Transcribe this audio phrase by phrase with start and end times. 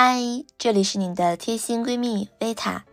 [0.00, 0.20] 嗨，
[0.56, 2.84] 这里是你的贴心闺蜜维塔。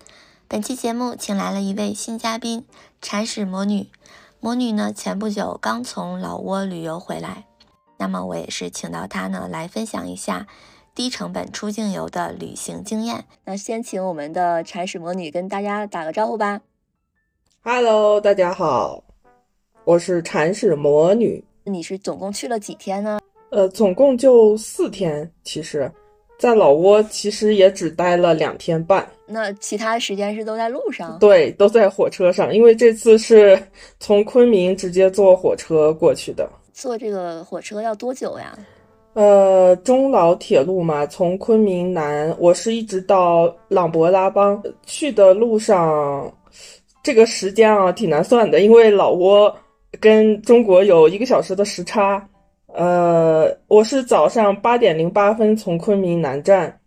[0.47, 2.65] 本期节目请来了一位新嘉宾——
[2.99, 3.91] 铲屎魔女。
[4.39, 7.45] 魔女呢，前不久刚从老挝旅游回来，
[7.99, 10.47] 那么我也是请到她呢来分享一下
[10.95, 13.25] 低成本出境游的旅行经验。
[13.43, 16.61] 那先请我们的铲屎魔女跟大家打个招呼吧。
[17.61, 19.03] Hello，大家好，
[19.83, 21.45] 我是铲屎魔女。
[21.65, 23.19] 你是总共去了几天呢？
[23.51, 25.91] 呃，总共就四天，其实。
[26.37, 31.17] 在老挝其实也只待了两天半，那其他时间是都在路上？
[31.19, 33.57] 对，都在火车上，因为这次是
[33.99, 36.47] 从昆明直接坐火车过去的。
[36.73, 38.57] 坐这个火车要多久呀？
[39.13, 46.29] 呃，中老铁路嘛，从昆明南，我是一直到琅勃拉邦去的路上，
[47.01, 49.55] 这个时间啊挺难算的，因为老挝
[50.01, 52.27] 跟中国有一个小时的时差。
[52.75, 56.77] 呃，我是早上八点零八分从昆明南站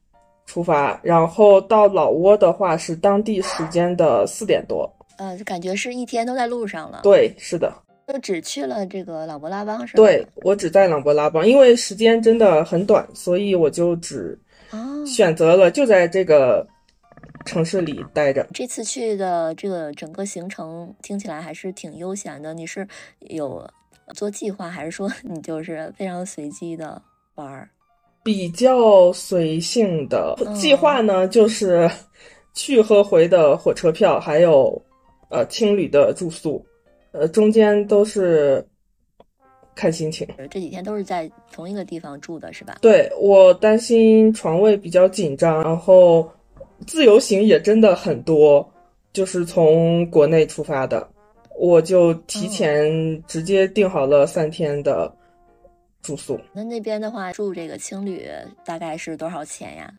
[0.44, 4.90] 出发，然后到老挝的话是当地时间的四点多。
[5.16, 7.00] 呃，就感觉是一天都在路上了。
[7.02, 7.72] 对，是的。
[8.06, 10.02] 就只去了这个琅勃拉邦是吧？
[10.02, 14.38] 对，我只在琅勃拉邦，因为时间真的很短，所以我就只
[15.06, 16.66] 选择了就在这个
[17.44, 18.46] 城市里待着。
[18.54, 22.86] 这次去的这个整个行程听起来还是挺悠闲的，你是
[23.20, 23.66] 有？
[24.14, 27.00] 做计划还是说你就是非常随机的
[27.34, 27.68] 玩儿？
[28.24, 31.90] 比较随性的计划呢，就是
[32.52, 34.80] 去和回的火车票，还有
[35.30, 36.64] 呃青旅的住宿，
[37.12, 38.66] 呃中间都是
[39.74, 40.26] 看心情。
[40.50, 42.76] 这几天都是在同一个地方住的是吧？
[42.82, 46.28] 对我担心床位比较紧张，然后
[46.86, 48.68] 自由行也真的很多，
[49.12, 51.08] 就是从国内出发的。
[51.58, 55.12] 我就提前直接订好了三天的
[56.00, 56.38] 住宿。
[56.52, 58.24] 那那边的话，住这个青旅
[58.64, 59.92] 大概是多少钱呀？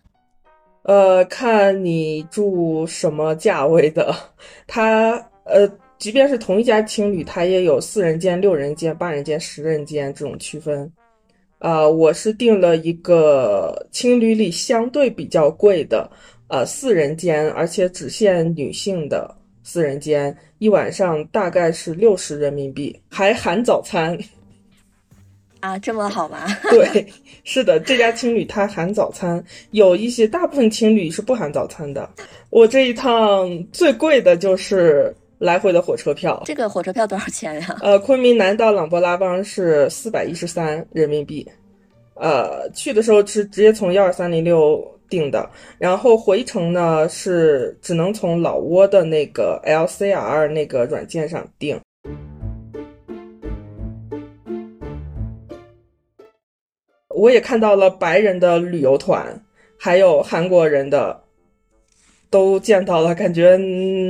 [0.84, 4.16] 呃，看你住什么价位的。
[4.66, 10.90] 它呃，即便是同一家青旅，它也有四人间、六人间、八人间、十人间这种区分。
[11.58, 16.10] 啊，我是订了一个青旅里相对比较贵的，
[16.48, 19.36] 呃，四人间，而且只限女性的。
[19.72, 24.18] 四人间一晚上大概是六十人民币，还含早餐
[25.60, 26.48] 啊，这么好吗？
[26.72, 27.06] 对，
[27.44, 32.10] 是的，这家青旅它含早餐，有一些大部分青旅是不含早餐的。
[32.50, 37.78] 我这一趟最贵的就是来回的火车票，这个火车票多少钱呀？
[37.84, 41.48] 呃，昆明南到琅勃拉邦是四百一十三人民币，
[42.16, 44.99] 呃，去的时候是直接从幺二三零六。
[45.10, 51.80] 订的，然后回程呢是只能从老挝的那个 LCR 那个软件上订。
[57.10, 59.44] 我也看到了白人的旅游团，
[59.78, 61.22] 还有韩国人的，
[62.30, 63.58] 都见到了，感觉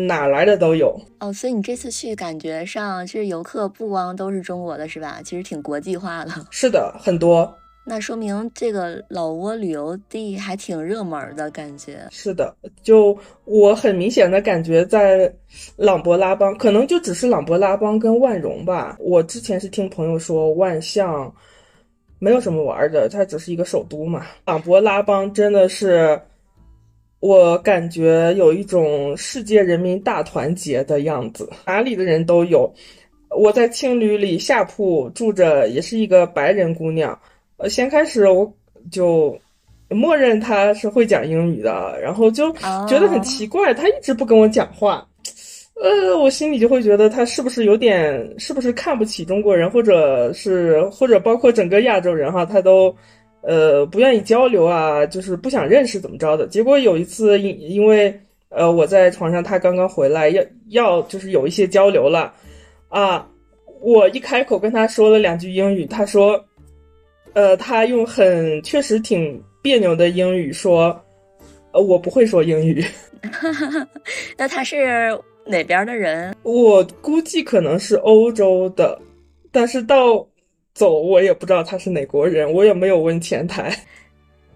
[0.06, 0.96] 哪来的都有。
[1.20, 5.22] 哦，所以你这次去感觉上，其实游客不光都是中国的，是吧？
[5.24, 6.32] 其实挺国际化的。
[6.52, 7.52] 是的，很多。
[7.86, 12.08] 那说明这个老挝旅游地还挺热门的感觉。
[12.12, 15.34] 是的，就我很明显的感觉，在
[15.76, 18.98] 琅勃拉邦，可能就只是琅勃拉邦跟万荣吧。
[19.00, 21.34] 我之前是听朋友说，万象
[22.20, 24.24] 没有什么玩的，它只是一个首都嘛。
[24.46, 26.22] 琅勃拉邦真的是，
[27.22, 32.72] 我感觉有一种世界人民大团结的样子，哪里的人都有。
[33.36, 37.18] 我在青旅里下铺住着，也是一个白人姑娘。
[37.60, 38.52] 呃，先开始我
[38.90, 39.38] 就
[39.90, 42.52] 默认他是会讲英语的，然后就
[42.88, 45.06] 觉得很奇怪，他一直不跟我讲话。
[45.82, 52.96] 呃，我心里就会觉得他是不是有点，是不是看不起中国人，或者是或者包括整个亚洲人哈，他都
[53.42, 56.48] 呃不愿意交流啊，就是不想认识怎么着的。
[56.48, 58.18] 结果有一次因因为
[58.50, 62.34] 呃我在床上，他刚刚回来，要要就是有一些交流了
[62.88, 63.28] 啊，
[63.82, 66.42] 我一开口跟他说了两句英语，他说。
[67.34, 71.00] 呃，他用很确实挺别扭的英语说
[71.72, 72.84] ：“呃，我不会说英语。
[74.38, 76.36] ”那他是哪边的人？
[76.44, 79.00] 我估计可能是欧洲的，
[79.52, 80.26] 但是到
[80.74, 83.74] 走我也不知道他是哪国人，我也没有问前台。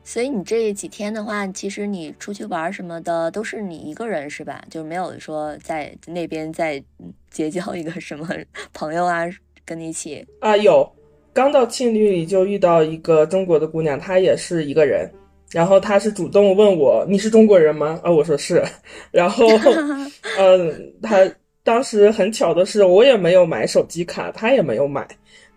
[0.05, 4.61] 所以你这几天的话，其实你出去玩什么的都是你一个人是吧？
[4.69, 6.83] 就没有说在那边再
[7.31, 8.27] 结交一个什么
[8.73, 9.23] 朋友啊，
[9.63, 10.89] 跟你一起啊有。
[11.33, 15.09] 刚到庆旅里就遇到一个中国的姑娘，她也是一个人，
[15.51, 18.63] 然后她是主动问我：“你是中国人吗？”啊，我说是，
[19.11, 19.47] 然后，
[20.37, 21.19] 嗯，她
[21.63, 25.07] 当时很巧的是，我也没有买手机卡，她也没有买，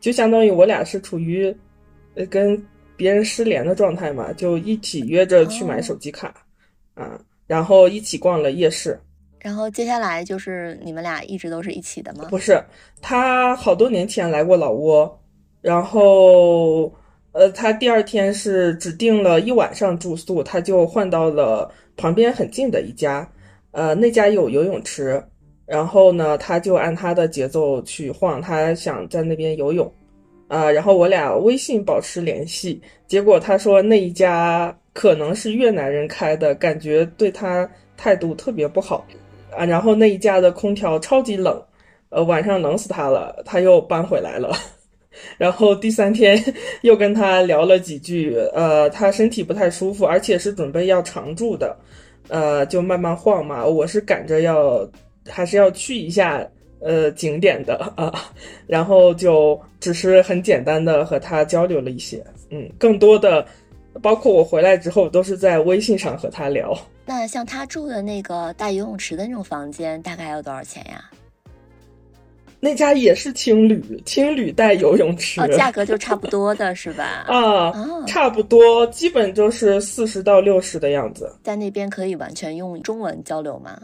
[0.00, 1.55] 就相当于我俩是处于，
[2.14, 2.61] 呃，跟
[2.96, 6.34] 别人失联的状态嘛，就一起约着去买手机卡，
[6.94, 8.99] 啊，然后一起逛了夜市。
[9.38, 12.26] 然后接下来就是你们俩一直都是一起的吗？
[12.31, 12.58] 不是，
[13.02, 15.08] 他好多年前来过老挝，
[15.66, 16.92] 然后
[17.32, 23.28] 呃，他第二天是只订了一晚上住宿，他就换到了旁边很近的一家，
[23.72, 25.20] 呃，那家有游泳池，
[25.66, 29.92] 然后呢，他就按他的节奏去晃，他想在那边游泳。
[30.46, 39.04] 啊，然后我俩微信保持联系，结果他说那一家可能是越南人开的，感觉对他态度特别不好，
[39.50, 41.60] 啊，然后那一家的空调超级冷，
[42.10, 44.56] 呃，晚上冷死他了，他又搬回来了，
[45.38, 46.42] 然后第三天
[46.82, 51.76] 又跟他聊了几句，呃，他身体不太舒服，而且是准备要常住的，
[52.28, 54.88] 呃，就慢慢晃嘛，我是赶着要，
[55.28, 56.46] 还是要去一下。
[56.78, 58.12] 呃，景点的啊，
[58.66, 63.44] 然后就只是很简单的和他交流了一些，嗯，更多的，
[64.02, 66.78] 包括我回来之后都是在微信上和他聊。
[67.06, 71.02] 那像他住的那个带游泳池的那种房间，大概要多少钱呀？
[72.66, 77.24] 那家也是青旅，青旅带游泳池，哦，价格就差不多的是吧？
[77.30, 77.72] 啊，
[78.08, 81.32] 差不多，基本就是四十到六十的样子。
[81.44, 83.80] 在那边可以完全用中文交流吗？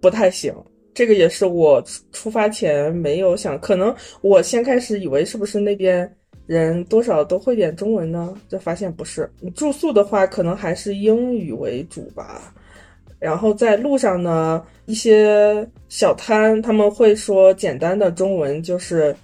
[0.00, 0.54] 不太行。
[0.94, 6.10] 这个也是我出发前没有想，可能我先开始以为是不是那边
[6.46, 8.32] 人多少都会点中文呢？
[8.48, 9.30] 就发现不是。
[9.54, 12.54] 住宿的话，可能还是英语为主吧。
[13.22, 19.14] 然后在路上呢，一些小摊他们会说简单的中文，就是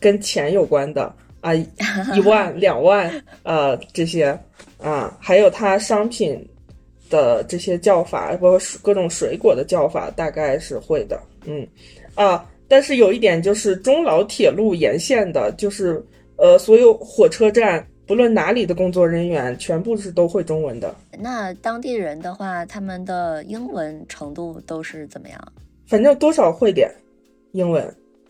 [0.00, 3.12] 跟钱有关的啊，一万、 两万，
[3.42, 4.36] 呃，这些
[4.78, 6.44] 啊，还有它商品。
[7.08, 11.16] 的这些叫法，包括各种水果的叫法，大概是会的。
[11.44, 11.64] 嗯，
[12.16, 16.04] 啊，但是有一点就是，中老铁路沿线的，就是
[16.34, 20.94] 呃，所有火车站，不论哪里的工作人员，全部是都会中文的。
[21.18, 25.52] 那当地人的话，他们的英文程度都是怎么样？
[25.86, 26.90] 反正多少会点
[27.52, 27.84] 英文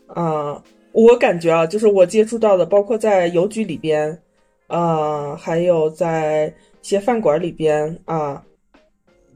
[0.07, 0.61] 啊。
[0.93, 4.19] 我感觉啊，就是我接触到的，包括在邮局里边，
[4.65, 6.47] 啊，还有在
[6.81, 8.43] 一些饭馆里边啊。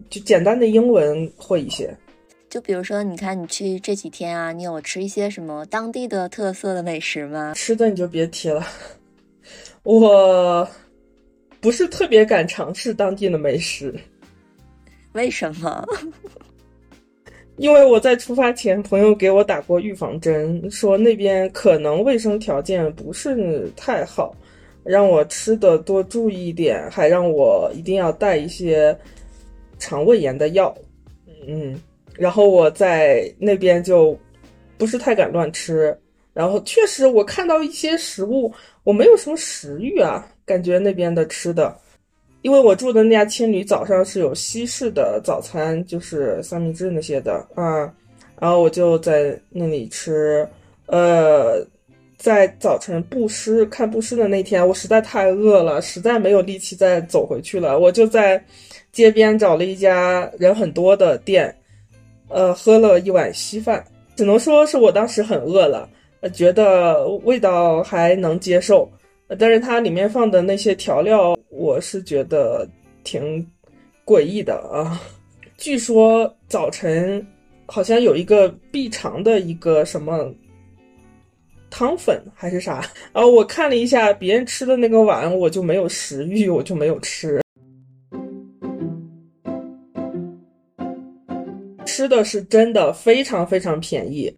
[0.10, 1.96] 就简单的英文会一些，
[2.50, 7.54] 就比如说，你看你去这几天啊，你有吃一些什么当地的特色的美食吗？
[7.56, 8.66] 吃的你就别提了，
[9.84, 10.68] 我
[11.60, 13.94] 不是特别敢尝试当地的美食。
[15.14, 15.86] 为什么？
[17.58, 24.36] 因为我在出发前，朋友给我打过预防针，说那边可能卫生条件不是太好，
[24.84, 28.98] 让我吃的多注意一点，还让我一定要带一些。
[29.84, 30.72] 肠胃炎的药，
[31.48, 31.76] 嗯，
[32.16, 34.16] 然后我在那边就
[34.78, 35.98] 不是太敢乱吃，
[36.34, 41.76] 然后确实我看到一些食物，我没有什么食欲啊，感觉那边的吃的，
[42.42, 47.92] 因为我住的那家青旅早上是有西式的早餐，就是三明治那些的啊，
[48.40, 50.48] 然后我就在那里吃，
[50.88, 51.66] 呃，
[52.18, 58.44] 在早晨布施看布施的那天，我实在太饿了，实在没有力气再走回去了，我就在。
[58.92, 61.56] 街边找了一家人很多的店，
[62.28, 63.82] 呃，喝了一碗稀饭，
[64.18, 65.90] 只能说是我当时很饿了，
[66.22, 68.90] 呃，觉得味道还能接受，
[69.40, 72.68] 但是它里面放的那些调料，我是觉得
[73.04, 73.46] 挺
[74.06, 75.02] 诡异的啊。
[75.58, 77.26] 据说早晨
[77.66, 80.32] 好像有一个必尝的一个什么
[81.70, 87.42] 汤粉还是啥，然后我看了一下别人吃的那个碗，我就没有食欲，我就没有吃。
[91.86, 94.34] 吃的是真的非常非常便宜，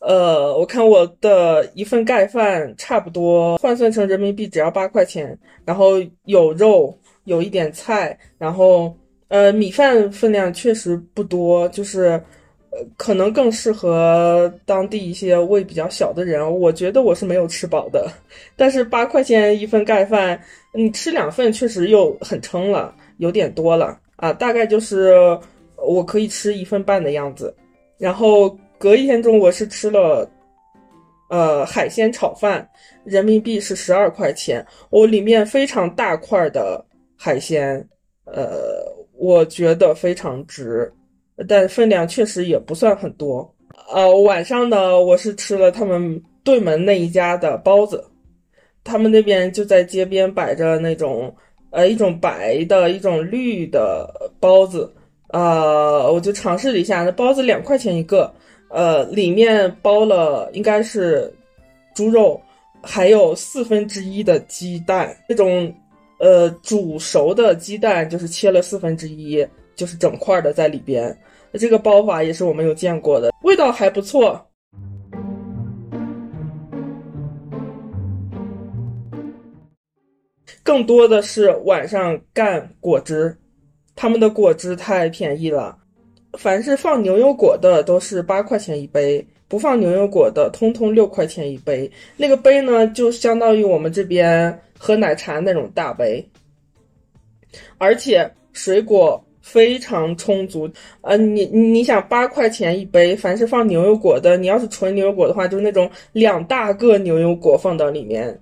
[0.00, 8.96] 呃，我看我的一份盖饭差不多换算成人民币只要八块钱，然后有肉，有一点菜，然后
[9.28, 12.20] 呃米饭分量确实不多，就是
[12.70, 18.08] 呃可能更适合当地一些胃比较小的人，我觉得我是没有吃饱的，
[18.56, 20.40] 但是八块钱一份盖饭，
[20.72, 25.38] 你吃两份确实又很撑了，有点多了啊，大概就是。
[25.80, 27.54] 我可以吃一份半的样子，
[27.98, 30.30] 然后隔一天中午我是吃了，
[31.30, 32.66] 呃海鲜炒饭，
[33.04, 36.84] 人民币是十二块钱，我里面非常大块的
[37.16, 37.84] 海鲜，
[38.24, 38.84] 呃
[39.16, 40.90] 我觉得非常值，
[41.48, 43.52] 但分量确实也不算很多。
[43.92, 48.04] 呃晚上呢我是吃了他们对门那一家的包子，
[48.84, 51.34] 他们那边就在街边摆着那种
[51.70, 54.08] 呃一种白的一种绿的
[54.38, 54.94] 包子。
[55.30, 58.32] 呃，我就尝试了一下，那包子两块钱一个，
[58.70, 61.32] 呃，里面包了应该是
[61.94, 62.40] 猪肉，
[62.82, 65.72] 还有四分之一的鸡蛋，这种
[66.18, 71.16] 呃，煮熟的鸡蛋就是切了四分之一，就是整块的在里边。
[71.54, 74.44] 这个包法也是我没有见过的，味道还不错。
[80.62, 83.34] 更多的是晚上干果汁，
[83.96, 85.78] 他们的果汁太便宜了，
[86.36, 89.26] 凡是放牛油果的都是八块钱一杯。
[89.50, 91.90] 不放牛油果的，通通六块钱一杯。
[92.18, 96.22] 那个杯呢，就相当于我们这边喝奶茶那种大杯，
[97.78, 100.68] 而且水果非常充足。
[101.00, 108.38] 呃，你你想八块钱一杯，凡是放牛油果的，你要是纯牛油果的话，就是那种两大个牛油果放到里面，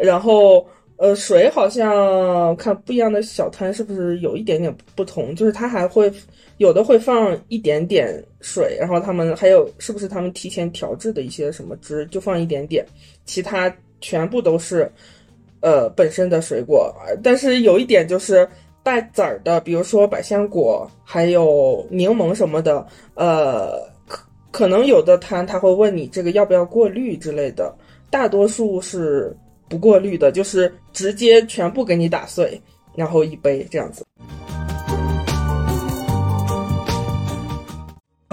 [0.00, 0.66] 然后。
[0.96, 5.34] 呃，水好像看不一样的小摊是不是有一点点不同？
[5.34, 6.12] 就是它还会
[6.60, 12.84] 有的会放一点点水，然后他们还有是不是他们提前调制的一些什么汁，就放一点点，
[13.24, 14.92] 其他全部都是
[15.60, 16.94] 呃本身的水果。
[17.22, 18.46] 但是有一点就是
[18.82, 27.74] 带籽儿的，比如说百香果，还有柠檬什么的，呃，可可能有的摊他会问你这个要不要过滤之类的，
[28.10, 29.34] 大多数是。
[29.70, 32.60] 不过滤的，就是直接全部给你打碎，
[32.96, 34.04] 然后一杯这样子。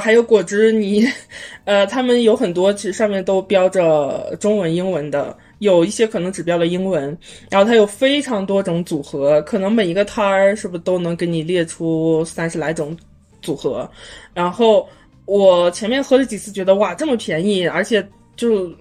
[0.07, 1.05] 还有果汁，你，
[1.65, 7.17] 呃，他们有很多，其实上面都标着中文、英文的，有一些可能只标了英文。
[7.49, 12.95] 然后它有非常多种组合，可能每一个摊儿是不是都能给你列出三十来种
[13.41, 13.85] 组合。
[14.33, 14.87] 然后
[15.25, 18.71] 我前面喝了几次，觉得哇，这么便宜，而且就。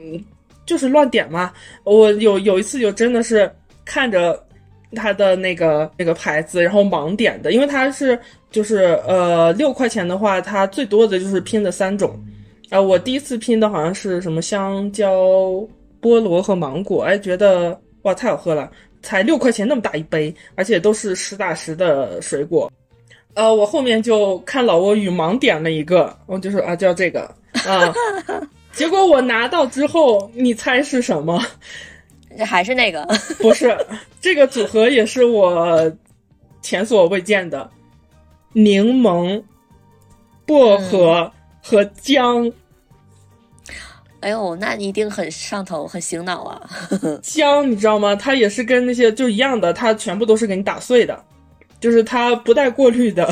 [0.64, 1.52] 就是乱点嘛，
[1.84, 3.48] 我有有一次就真的是
[3.84, 4.44] 看着
[4.96, 8.18] 他的那个那个牌子，然后盲点的，因为它是
[8.56, 12.18] 就是呃六块钱的话，它最多的就是拼的三种，
[12.70, 15.14] 啊，我第一次拼的好像是什么香蕉、
[16.00, 18.70] 菠萝和芒果，哎，觉得哇太好喝了，
[19.02, 22.72] 才六块钱那么大一杯，而且都是实打实的水果，
[23.34, 27.24] 呃，我后面就看老挝语盲点了一个，我就说啊叫这个
[27.66, 27.92] 啊。
[28.72, 31.38] 结果我拿到之后，你猜是什么？
[32.42, 33.06] 还是那个？
[33.38, 33.76] 不是，
[34.18, 35.92] 这个组合也是我
[36.62, 37.70] 前所未见的，
[38.56, 39.42] 柠檬、
[40.46, 41.30] 薄荷
[41.62, 42.50] 和姜。
[44.20, 46.62] 哎呦，那一定很上头，很醒脑啊！
[47.22, 48.16] 姜，你知道吗？
[48.16, 51.22] 它也是跟那些就一样的，它全部都是给你打碎的，
[51.80, 53.30] 就是它不带过滤的。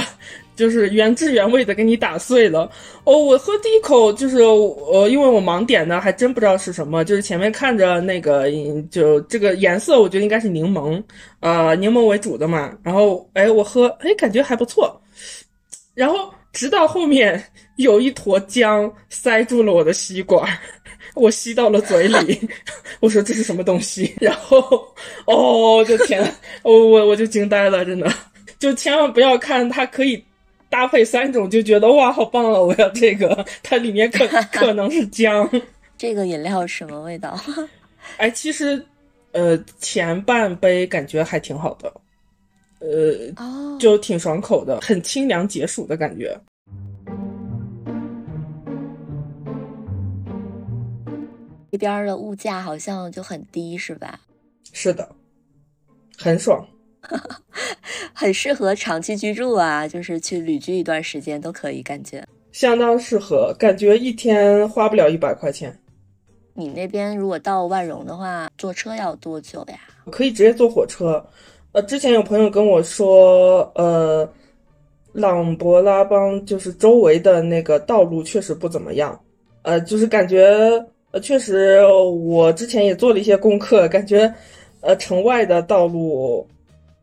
[0.56, 2.70] 就是原汁原味的给你打碎了
[3.02, 3.18] 哦！
[3.18, 7.04] 我喝第一口就是呃，因为我盲点的，还真不知道是什么。
[7.04, 8.48] 就是前面看着那个，
[8.88, 11.02] 就这个颜色，我觉得应该是柠檬，
[11.40, 12.72] 呃，柠檬为主的嘛。
[12.84, 14.96] 然后哎，我喝哎，感觉还不错。
[15.94, 17.42] 然后直到后面
[17.76, 20.46] 有一坨浆塞住了我的吸管，
[21.14, 22.40] 我吸到了嘴里。
[23.00, 24.14] 我说这是什么东西？
[24.20, 24.60] 然后
[25.26, 26.22] 哦，我的天，
[26.62, 28.12] 我我我就惊呆了，真的，
[28.58, 30.22] 就千万不要看它可以。
[30.70, 32.58] 搭配三种就觉得哇，好棒啊！
[32.58, 35.48] 我要这个，它里面可 可能是姜。
[35.96, 37.38] 这个饮料什么味道？
[38.16, 38.84] 哎，其实，
[39.30, 41.92] 呃，前半杯感觉还挺好的，
[42.84, 46.38] 呃，就挺爽口的，很清凉解暑的感觉。
[51.72, 54.20] 这边的物价好像就很低，是吧？
[54.72, 55.08] 是的，
[56.16, 56.64] 很爽。
[58.14, 63.54] 很适合长期居住啊，就是去旅居一段时间都可以，感觉相当适合。
[63.58, 65.76] 感觉一天花不了一百块钱。
[66.54, 69.80] 你那边如果到万荣的话，坐车要多久呀？
[70.12, 71.24] 可以直接坐火车。
[71.74, 74.28] 呃，之前有朋友跟我说，呃，
[75.12, 79.20] 朗勃拉邦就是周围的那个道路确实不怎么样。
[79.62, 80.46] 呃，就是感觉，
[81.10, 84.32] 呃，确实我之前也做了一些功课，感觉，
[84.82, 86.46] 呃，城外的道路。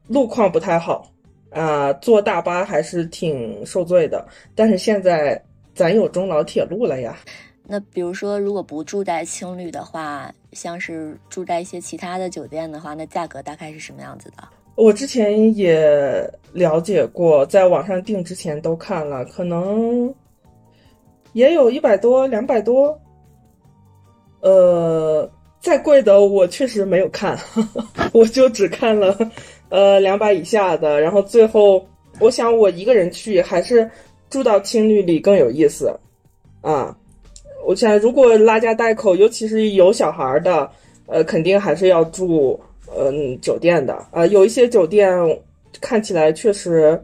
[0.08, 1.06] 路况不太好，
[1.50, 4.26] 啊，坐大巴还是挺受罪的。
[4.56, 5.42] 但是现在
[5.74, 7.18] 咱有中老铁路了呀。
[7.64, 14.48] 那比如说，如果不住在青旅的话，像是住在一些其他的酒店的话，那价格大概是什么样子的？
[14.76, 20.14] 我之前也了解过，在网上订之前都看了，可能
[21.34, 22.98] 也有一百多、两百多。
[24.42, 27.38] 呃，再贵的我确实没有看，
[28.12, 29.16] 我就只看了。
[29.70, 31.86] 呃，两百以下的，然后最后，
[32.20, 33.90] 我想我一个人去还是
[34.30, 35.94] 住到青旅里更有意思，
[36.62, 36.98] 啊，
[37.66, 40.70] 我想如果拉家带口，尤其是有小孩的，
[41.06, 42.60] 呃，肯定还是要住
[42.98, 45.10] 嗯酒店的，啊，有一些酒店
[45.80, 47.02] 看起来确实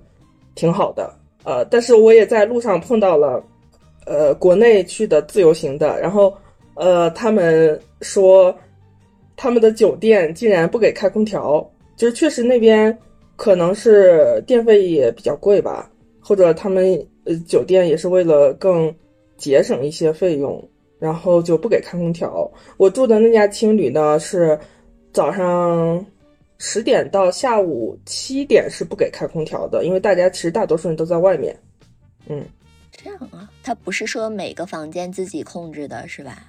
[0.56, 1.14] 挺好的，
[1.44, 3.44] 呃，但是我也在路上碰到了，
[4.06, 6.34] 呃，国内去的自由行的，然后
[6.76, 8.56] 呃，他们说
[9.36, 11.68] 他们的酒店竟然不给开空调。
[11.96, 12.96] 就是确实那边
[13.36, 15.90] 可能是电费也比较贵吧，
[16.20, 18.94] 或者他们呃酒店也是为了更
[19.36, 20.64] 节省一些费用，
[21.00, 22.48] 然后就不给开空调。
[22.78, 24.56] 我住的那家青旅呢是
[25.18, 26.06] 早上
[26.60, 31.58] 十点到下午七点是不给开空调的，因为大家其实大多数人都在外面。
[32.28, 32.46] 嗯，
[32.92, 36.44] 这样啊，他不是说每个房间自己控制的是吧？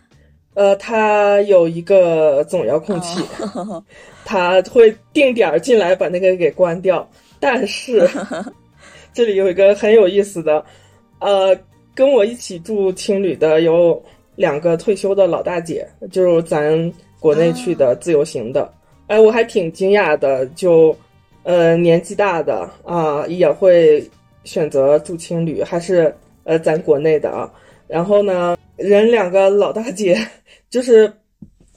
[0.52, 3.22] 呃，他有一个总遥控器，
[4.26, 7.08] 它会定点儿进来把那个给关掉。
[7.40, 8.06] 但是
[9.14, 10.62] 这里有一个很有意思的，
[11.20, 11.58] 呃，
[11.94, 14.04] 跟我一起住青旅的有
[14.36, 18.72] 两个退休的老大姐，就是咱国内去的自由行的。
[19.06, 20.96] 哎，我还挺惊讶的，就
[21.42, 24.08] 呃年纪大的啊也会
[24.44, 27.50] 选择住青旅，还是呃咱国内的啊。
[27.86, 30.18] 然后呢，人两个老大姐。
[30.70, 31.10] 就是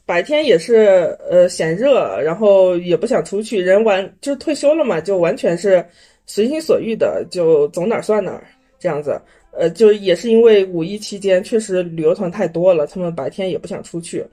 [0.05, 5.81] 白天也是呃嫌热，然后也不想出去，人完就退休了嘛，就完全是
[6.25, 8.43] 随心所欲的，就走哪儿算哪儿
[8.77, 9.17] 这样子。
[9.53, 14.25] 呃，就也是因为五一期间确实旅游团太多了，他们白天也不想出去，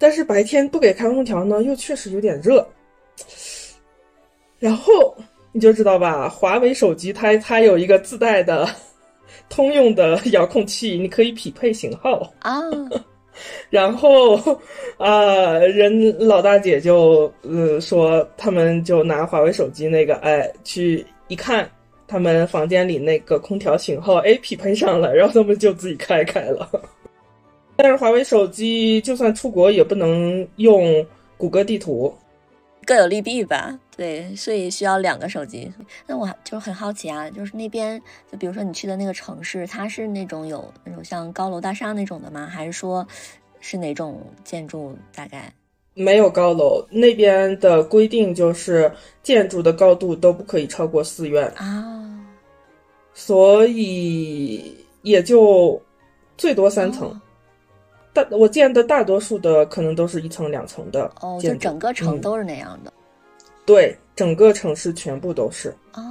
[0.00, 2.66] 但是白天不给开空调呢，又确实有点热。
[4.58, 5.14] 然后
[5.52, 8.66] 你就知道吧，华为手机它它有一个自带的
[9.50, 12.62] 通用的遥控器，你可以匹配型号啊。
[13.68, 14.36] 然后，
[14.96, 21.70] 啊，人老大姐就呃说，他们就拿华为手机那个，哎，去一看，
[22.06, 26.68] 他们房间里那个空调型号，哎，匹配上了，然后他们就自己开开了。
[27.82, 31.04] 但是华为手机就算出国也不能用
[31.38, 32.14] 谷歌地图，
[32.84, 33.78] 各有利弊吧？
[33.96, 35.72] 对，所以需要两个手机。
[36.06, 37.98] 那我就很好奇啊，就是那边，
[38.30, 42.46] 就比如说你去的那个城市，它是那种有那种像高楼大厦那种的吗？
[42.46, 43.06] 还是说？
[43.62, 44.94] 是哪种建筑？
[45.14, 45.52] 大概
[45.94, 52.20] 没有高楼，那边的规定就是建筑的高度都不可以超过寺院啊，
[53.14, 55.80] 所以也就
[56.36, 57.18] 最多三层。
[58.12, 62.92] 大我见的大多数的可能都是一层两层的哦，就整个城都是那样的。
[63.64, 66.02] 对，整个城市全部都是哦。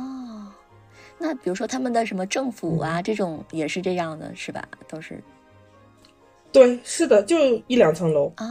[1.18, 4.66] 那比如说他们的什么政府啊，这种也是这样的，是吧？
[4.88, 5.22] 都是。
[6.52, 8.46] 对，是的，就一两层楼啊。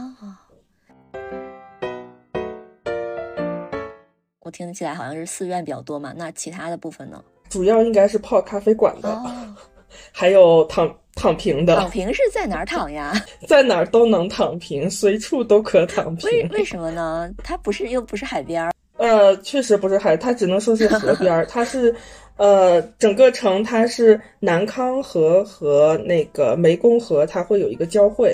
[4.41, 7.23] 我听起来好像是寺院比较多嘛，那其他的部分呢？
[7.49, 9.21] 主要应该是泡咖啡馆的，
[10.13, 11.75] 还有躺躺平的。
[11.75, 13.13] 躺平是在哪儿躺呀？
[13.47, 16.29] 在哪儿都能躺平，随处都可躺平。
[16.29, 17.29] 为为什么呢？
[17.43, 18.71] 它不是又不是海边儿？
[18.97, 21.93] 呃，确实不是海，它只能说是河边儿， 它是。
[22.37, 28.33] 呃，整个城它是南康河和那个湄公河，它会有一个交汇，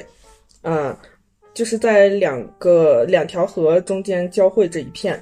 [0.62, 0.96] 啊，
[1.56, 5.20] 就是在两个两条河中间交汇这一片，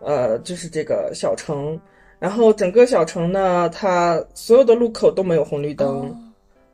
[0.00, 1.80] 呃，就是这个小城。
[2.18, 6.14] 然后整个小城呢，它所有的路口都没有红绿灯，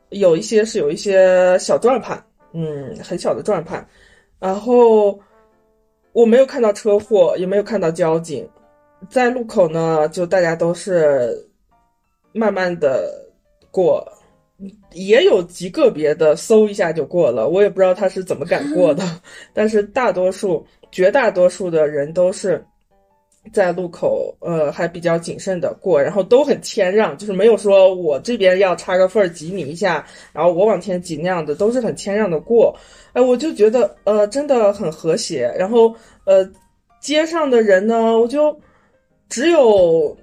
[0.09, 3.85] 有一些是有一些小转盘，嗯，很小的转盘。
[4.39, 5.19] 然后
[6.13, 8.47] 我没有看到车祸，也没有看到交警。
[9.09, 11.37] 在路口呢，就大家都是
[12.31, 13.25] 慢慢的
[13.71, 14.05] 过，
[14.93, 19.03] 也有极个别的嗖一下就过了，我也不知道他是怎么敢过的，
[19.53, 22.63] 但是大多数、绝大多数的人都是
[23.51, 32.75] 在路口，呃，还比较谨慎的过，然后都很谦让，就是没有说我这边要插个缝挤你一下，然后我往前挤那样的，都是很谦让的过。
[33.13, 35.53] 哎，我就觉得，呃，真的很和谐。
[35.57, 35.93] 然后，
[36.25, 36.47] 呃，
[36.99, 38.57] 街上的人呢，我就。
[39.27, 40.15] 只有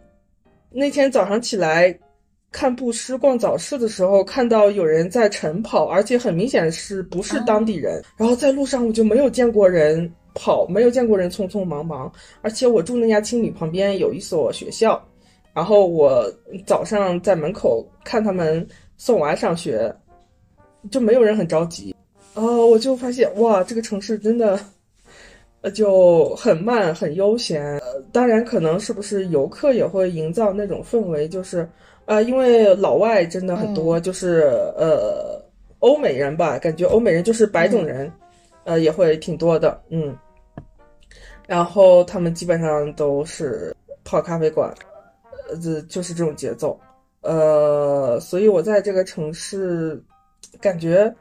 [0.70, 1.92] 那天早上起来
[2.52, 8.00] 看布施逛早市的时候，看到有人在晨跑，而且很明显是不是当地人。
[8.16, 12.12] 然后在路上我就没有见过人跑，没有见过人匆匆忙忙。
[12.40, 15.02] 而且我住那家青旅旁边有一所学校，
[15.52, 16.24] 然后我
[16.66, 18.66] 早上在门口看他们
[18.96, 19.94] 送娃上学，
[20.90, 21.94] 就没有人很着急。
[22.34, 24.58] 哦，我就发现哇，这个城市真的。
[25.64, 27.64] 呃，就很慢，很悠闲。
[27.78, 31.68] 呃，当然，可能是不是游客也会营造那种氛围，就是，
[32.06, 34.40] 呃，因为老外真的很多，就是
[34.76, 35.40] 呃，
[35.78, 38.10] 欧美人吧，感觉欧美人就是白种人，
[38.64, 40.16] 呃，也会挺多的，嗯。
[41.46, 44.72] 然后他们基本上都是泡咖啡馆，
[45.48, 46.78] 呃，这就是这种节奏。
[47.20, 50.02] 呃，所以我在这个城市，
[50.60, 51.14] 感觉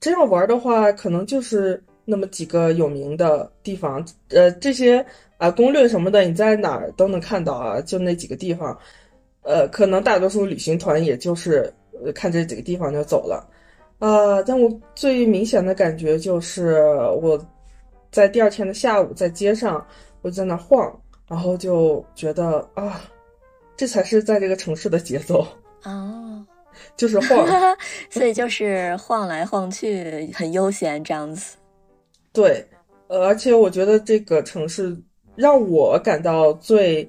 [0.00, 1.82] 真要玩的话，可能就是。
[2.08, 5.04] 那么几个有名的地方，呃，这些
[5.38, 8.78] 啊攻略什么的，你在哪儿都能看到啊，就那几个地方，
[9.42, 11.68] 呃，可能大多数旅行团也就是
[12.14, 13.44] 看这几个地方就走了，
[13.98, 16.82] 啊，但我最明显的感觉就是
[17.20, 17.38] 我
[18.10, 19.84] 在第二天的下午在街上，
[20.22, 20.94] 我在那晃，
[21.28, 23.00] 然后就觉得啊，
[23.76, 25.46] 这才是在这个城市的节奏
[25.84, 26.44] 哦，
[26.96, 27.76] 就是晃，
[28.10, 31.56] 所以就是晃来晃去，很悠闲这样子。
[32.32, 32.66] 对，
[33.08, 34.94] 呃，而且我觉得这个城市
[35.36, 37.08] 让我感到最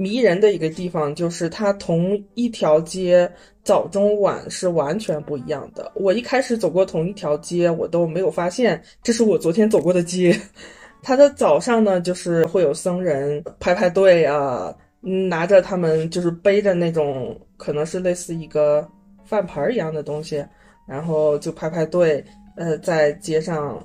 [0.00, 3.30] 迷人的一个地方，就是它同一条街
[3.62, 5.92] 早中晚是完全不一样的。
[5.94, 10.34] 我一开始走过同一条街，我都没有发现这是我昨天走过的街。
[11.02, 18.88] 它的早上呢，就是会有僧人排排队啊，拿着他们就是背着那种可能是类似一个
[19.24, 20.42] 饭盆一样的东西，
[20.88, 22.24] 然后就排排队，
[22.56, 23.78] 呃，在街上。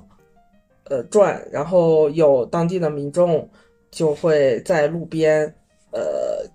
[0.88, 3.50] 呃，转，然后有当地的民众
[3.90, 5.52] 就会在路边，
[5.96, 6.46] 呃，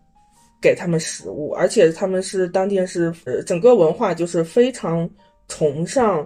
[0.61, 5.09] 给他们食物，而且他们是当地是呃整个文化就是非常
[5.47, 6.23] 崇尚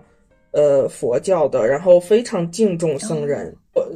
[0.52, 3.56] 呃佛教的，然后非常敬重僧人。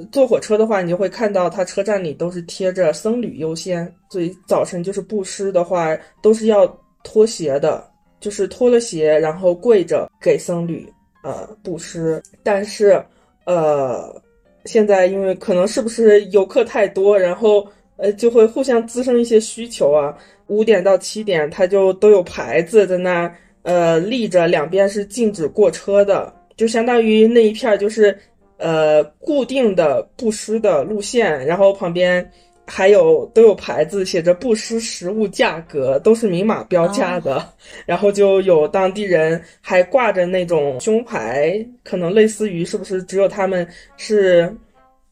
[0.10, 6.66] 坐火车的话，你就会看到他车站里都是贴着僧侣优先，所以早晨就是布施的话都是要
[7.04, 7.86] 脱鞋的，
[8.22, 10.88] 就是脱了鞋然后跪着给僧侣
[11.24, 13.04] 呃布施，但是。
[13.46, 14.22] 呃，
[14.66, 17.66] 现在因为可能是不是游客太多，然后
[18.00, 20.16] 呃就会互相滋生一些需求啊。
[20.48, 23.32] 五点到七点，它就都有牌子在那
[23.62, 28.18] 呃立着，两边是禁止过车的，就相当于那一片就是
[28.58, 32.28] 呃固定的布施的路线，然后旁边。
[32.72, 37.44] 还有都有牌子写着布施食物价格，都是明码标价的。
[37.84, 44.56] 然后就有当地人还挂着那种胸牌，可能类似于是不是只有他们是，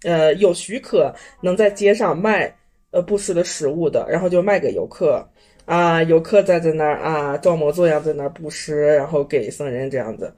[0.04, 2.54] 呃，有许可能在街上卖
[2.92, 5.26] 呃布施的食物的，然后就卖给游客
[5.66, 10.34] 啊，游客在在那儿啊装模作样在那儿布施，然后给僧人这样子，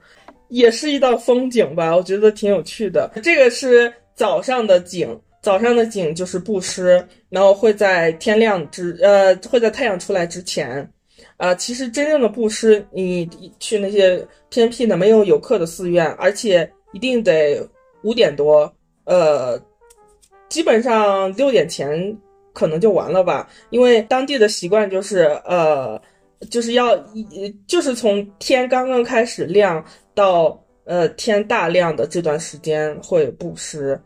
[0.48, 3.10] 也是一道风景吧，我觉得挺有趣的。
[3.22, 5.20] 这个是早上的景。
[5.42, 10.86] 早上的景就是布施，然后会在天亮之呃会在太阳出来之前，
[11.38, 13.26] 啊，其实真正的布施，你
[13.58, 17.66] 去那些偏僻的没有游客的寺院，而且一定得
[18.02, 18.70] 五点多，
[19.04, 19.58] 呃，
[20.50, 22.14] 基本上六点前
[22.60, 25.98] 可能就完了吧，因为当地的习惯就是呃
[26.50, 26.94] 就是要
[27.66, 29.82] 就是从天刚刚开始亮
[30.14, 33.98] 到呃天大亮的这段时间会布施。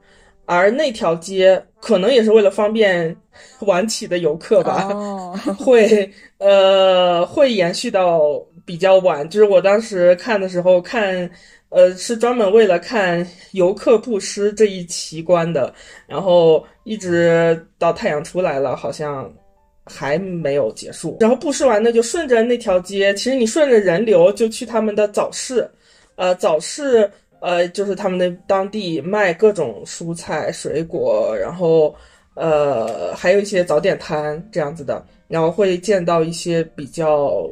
[0.47, 3.17] 而那条街可能也是为了方便
[3.61, 4.90] 晚起的游客吧，
[5.59, 8.21] 会呃会延续到
[8.64, 9.29] 比较晚。
[9.29, 11.29] 就是我当时看的时候看，
[11.68, 15.72] 呃是专门为了看游客布施这一奇观的，
[16.07, 19.33] 然后一直到太阳出来了，好像
[19.85, 21.16] 还没有结束。
[21.20, 25.68] 然后布施完呢，就顺着那条街，其实你顺着人流就去他们的早市，
[26.16, 27.11] 呃早市。
[27.40, 31.94] 呃，就是他们的当地卖各种蔬菜、水果，然后
[32.37, 37.46] 呃，还有一些早点摊这样子的，然后会见到一些比较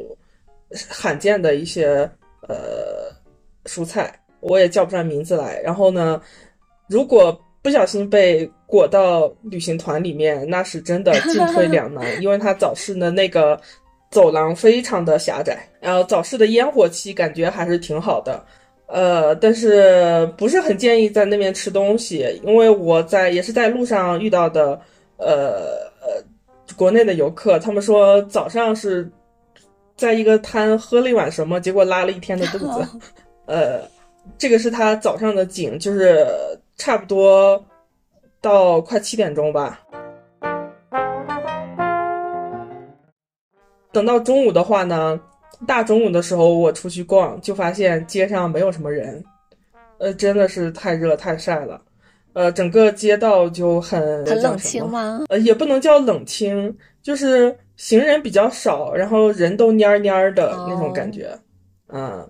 [0.89, 2.09] 罕见的一些
[2.49, 3.11] 呃
[3.65, 5.61] 蔬菜，我也叫不上名字来。
[5.61, 6.21] 然后呢，
[6.89, 13.61] 如果不小心被裹到旅行团里面，那是真的进退两难， 因为它早市的那个
[14.11, 18.45] 走廊非常的狭窄，然后早市的烟火气感觉还是挺好的。
[18.89, 24.79] 呃，但是不是很建议在那边吃东西，因为我在也是在路上遇到的，
[25.17, 25.53] 呃
[26.03, 26.23] 呃，
[26.77, 29.11] 国内的游客，他们说早上是
[30.03, 32.85] 在一个摊喝了一碗什么，结果拉了一天的肚子。
[33.47, 33.83] 呃，
[34.37, 36.27] 这个是他早上的景，就是
[36.77, 37.65] 差不多
[38.41, 39.81] 到快七点钟吧。
[43.93, 45.21] 等到中午的话呢？
[45.69, 49.25] 大中午的时候，我出去逛，就发现街上没有什么人，
[49.99, 51.81] 呃，真的是太热太晒了，
[52.33, 55.27] 呃，整个街道就很很冷清吗？
[55.29, 61.37] 呃，也不能叫冷清，就是行人比较少，然后人都蔫蔫的那种感觉，
[61.89, 62.27] 嗯，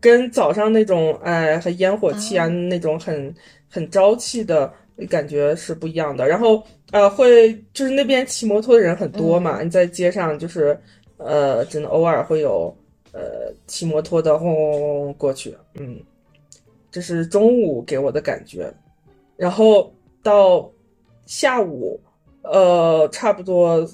[0.00, 3.34] 跟早上那种哎很烟火气啊那种很
[3.68, 4.72] 很朝气的
[5.10, 6.26] 感觉是不一样的。
[6.26, 10.78] 然后呃，会就是那边骑摩托的人很多嘛，你在街上就是。
[11.24, 12.76] 呃，只能偶尔会有，
[13.12, 16.00] 呃，骑摩托的轰轰轰过去，嗯，
[16.90, 18.68] 这是中午给我的感觉，
[19.36, 20.68] 然后到
[21.24, 22.00] 下午，
[22.42, 23.88] 呃，差不多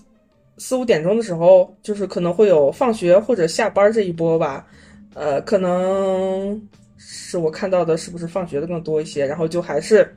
[0.59, 4.66] 四五点钟的时候，就是可能会有放学或者下班这一波吧，
[5.14, 6.61] 呃，可能
[6.97, 10.14] 是我看到的是不是放学的更多一些，然后就还是。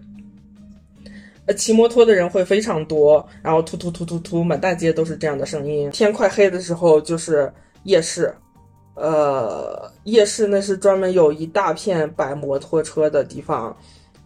[1.47, 5.89] 呃，骑摩托的人会非常多，然后突突突突突，满大街都是这样的声音。
[5.89, 7.51] 天快黑的时候就是
[7.81, 8.31] 夜市，
[8.93, 13.75] 呃，夜市那是专门有一大片摆摩托车的地方，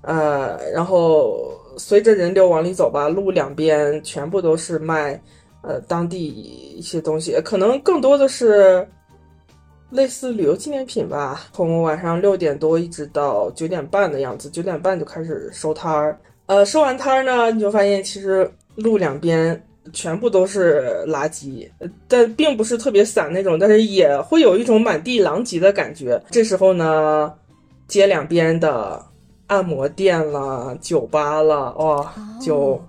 [0.01, 5.17] 呃，然后随着人流往里走吧，路两边全部都是卖
[5.67, 8.87] 呃当地一些东西，可能更多的是
[9.89, 11.47] 类似旅游纪念品吧。
[11.53, 16.17] 从晚上六点多一直到九点半的样子，九点半就开始收摊儿。
[16.47, 19.59] 呃，收完摊儿呢，你就发现其实路两边
[19.93, 21.67] 全部都是垃圾，
[22.07, 26.21] 但并不是特别散那种，但是也会有一种满地狼藉的感觉。
[26.29, 27.33] 这时候呢，
[27.87, 29.03] 街两边的
[29.47, 32.79] 按摩店了、酒吧了，哇，就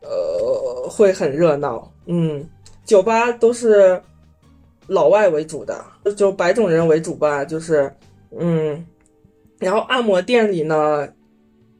[0.00, 1.88] 呃会很热闹。
[2.08, 2.44] 嗯，
[2.84, 4.02] 酒吧都是
[4.88, 5.84] 老外为主的，
[6.16, 7.88] 就白种人为主吧，就是
[8.36, 8.84] 嗯，
[9.60, 11.08] 然后按摩店里呢。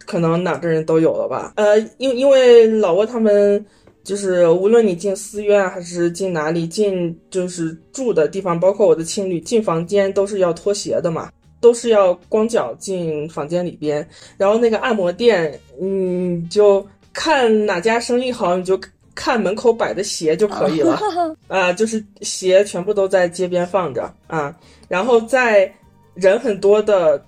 [0.06, 1.52] 可能哪个人都有了吧？
[1.56, 3.62] 呃，因因为老挝他们
[4.02, 14.08] 就是无论你进寺院还是进哪里，进就是住的地方，包括我的青旅进房间都是要脱鞋的嘛，都是要光脚进房间里边。
[14.38, 18.80] 然后那个按摩店，嗯，就看哪家生意好，你就
[19.18, 21.00] 看门口摆的鞋就可以了。
[21.48, 24.54] 啊， 就是鞋全部都在街边放着啊，
[24.86, 25.70] 然后在
[26.14, 27.20] 人很多的。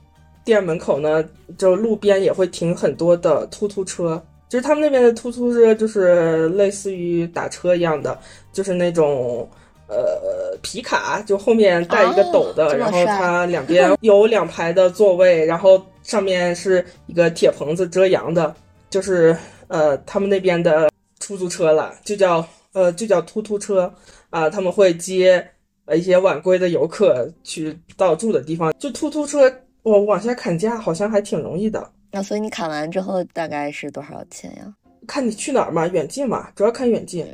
[0.42, 1.22] 店门口呢，
[1.58, 8.18] 就路边也会停很多的突突车，就是他们那边的突突车，就是类似于打车一样的，
[8.50, 9.46] 就是那种
[9.86, 18.52] 呃皮卡，就后面带一个斗的，然后它两边有两排的座位， 然后上面是一个铁棚子遮阳的，
[18.88, 19.36] 就是
[19.68, 20.89] 呃他们那边的
[21.30, 23.92] 出租车了，就叫呃就叫突突车
[24.30, 25.46] 啊，他们会接
[25.84, 29.52] 呃一些晚归的游客去到住的地方，就突突车。
[29.82, 31.88] 我往下砍价好像还挺容易的。
[32.10, 34.74] 那所以你砍完之后大概是多少钱呀？
[35.06, 37.24] 看你去哪儿嘛，远近嘛，主要看远近。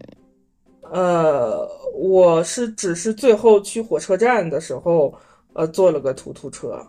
[0.93, 1.67] 呃，
[1.99, 5.15] 我是只是最后去火车站的时候，
[5.55, 6.87] 呃，坐了个突突车。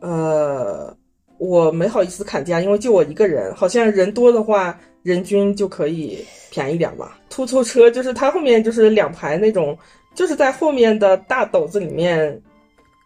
[0.00, 0.94] 呃，
[1.38, 7.18] 我没好意思砍价，因为就我一个人，好像人多的话，人均就可以便宜点吧。
[7.30, 9.76] 突突车就是它后面就是两排那种，
[10.14, 12.40] 就是在后面的大斗子里面。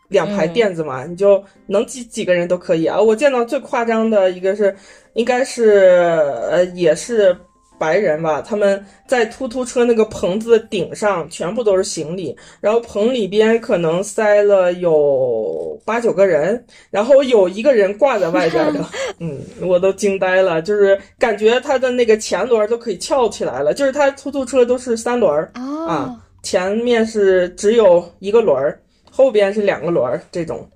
[0.08, 3.00] 两排垫子嘛，你就能挤几个人都可以啊！
[3.00, 4.76] 我见到最夸张的一个是，
[5.14, 5.70] 应该是
[6.50, 7.34] 呃也是
[7.82, 18.84] 白人吧，他们在突突车那个棚子的顶上全部都是行李，然后棚里边可能塞了有八九个人，然后有一个人挂在外边的，
[19.18, 25.50] 嗯，我都惊呆了，就是感觉他的那个前轮都可以翘起来了，就是他突突车都是三轮儿
[25.88, 28.78] 啊，前面是只有一个轮儿。
[29.14, 30.66] 后边是两个轮儿这种，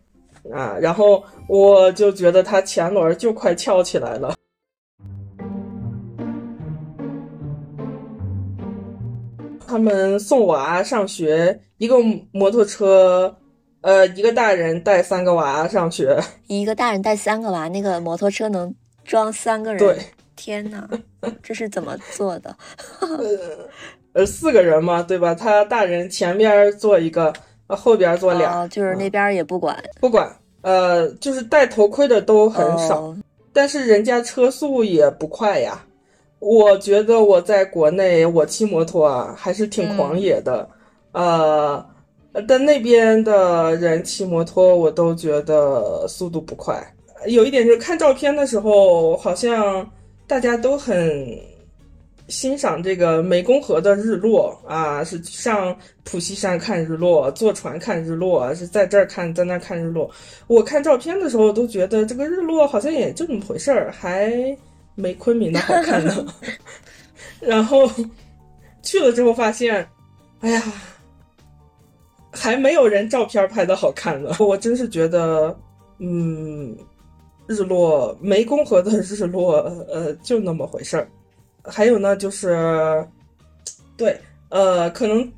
[0.53, 4.36] 啊，然后我就觉得他前轮就快翘起来了。
[9.67, 11.97] 他们送娃上学，一个
[12.33, 13.35] 摩托车，
[13.81, 16.19] 呃，一个大人带三个娃上学。
[16.47, 18.75] 一个大人带三个娃，那个摩托车能
[19.05, 19.79] 装三个人？
[19.79, 19.99] 对，
[20.37, 20.89] 天哪，
[21.43, 22.57] 这是怎么做的？
[24.15, 25.35] 呃，四个人嘛，对吧？
[25.35, 27.33] 他大人前边坐一个。
[27.69, 33.13] 啊，后边坐俩，就是那边也不管，不管，呃，就是戴头盔的都很少，
[33.53, 35.85] 但是人家车速也不快呀。
[36.39, 40.69] 我觉得我在国内我骑摩托啊还是挺狂野的，
[41.13, 41.85] 呃，
[42.47, 46.81] 但那边的人骑摩托我都觉得速度不快。
[47.27, 49.91] 有一点就是看照片的时候，好像
[50.27, 51.39] 大家都很。
[52.29, 55.73] 欣赏这个湄公河的日落啊，是上
[56.03, 60.11] 普西山看日落，坐船看日落，是在这儿看，在那儿看日落。
[60.49, 64.35] 我看照片的时候都觉得这个日落好像也就那么回事儿，还
[64.97, 66.27] 没昆明的好看呢。
[67.41, 67.89] 然后
[68.83, 69.89] 去了之后发现，
[70.41, 70.63] 哎呀，
[72.33, 74.35] 还没有人照片拍的好看呢。
[74.41, 75.57] 我真是觉得，
[75.99, 76.77] 嗯，
[77.47, 81.09] 日落湄公河的日落，呃，就那么回事儿。
[81.63, 83.07] 还有呢，就是，
[83.97, 85.31] 对，呃，可能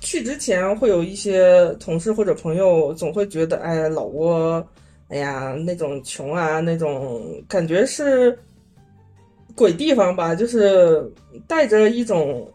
[0.00, 4.64] 去之前会有一些同事或者朋友总会觉得，哎，老挝，
[5.08, 8.36] 哎呀，那种穷啊，那种感觉是
[9.54, 11.10] 鬼地方吧，就是
[11.46, 12.50] 带着一种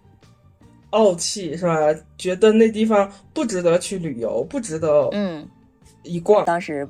[0.92, 1.78] 傲气，是吧？
[2.18, 5.48] 觉得那地方不值得去旅游，不值得，嗯，
[6.04, 6.46] 一逛。
[6.46, 6.88] 当时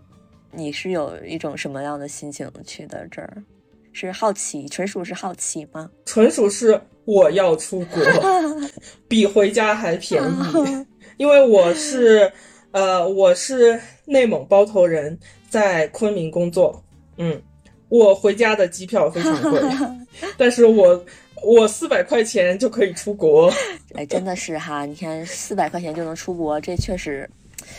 [0.52, 3.44] 你是有一种什么样的心情去的这儿？
[3.92, 5.90] 是好奇，纯属是好奇吗？
[6.06, 8.02] 纯属是我要出国，
[9.10, 10.86] 比回家还便宜。
[11.18, 12.32] 因为我是，
[12.72, 15.20] 呃，我是内蒙包头人，
[15.50, 16.82] 在昆明工作。
[17.18, 17.42] 嗯，
[17.90, 19.60] 我回家的机票非常贵，
[20.38, 21.06] 但是我
[21.44, 23.52] 我四百块钱就可以出国。
[23.96, 27.30] 哎，真的是哈，你看四百块钱就能出国，这确实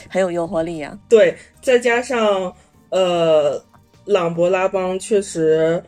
[0.09, 0.99] 很有诱惑力啊。
[1.09, 2.55] 对，再加上
[2.91, 3.63] 呃。
[4.07, 5.81] 朗勃拉邦确实。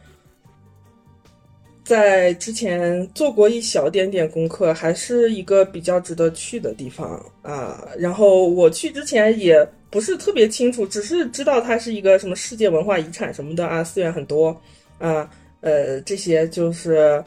[1.83, 7.89] 在之前做过一小点点功课，还是一个比较值得去的地方啊。
[7.99, 14.57] 然后我去之前也不是特别清楚，只是知道它是一个什么世界文化遗产什么的啊，资源很多
[14.99, 15.29] 啊。
[15.63, 17.25] 呃，这些就是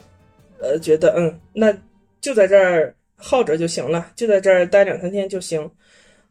[0.60, 1.76] 呃，觉得嗯，那
[2.20, 5.68] 就在这儿耗着就行了，就在这儿待两三天就行。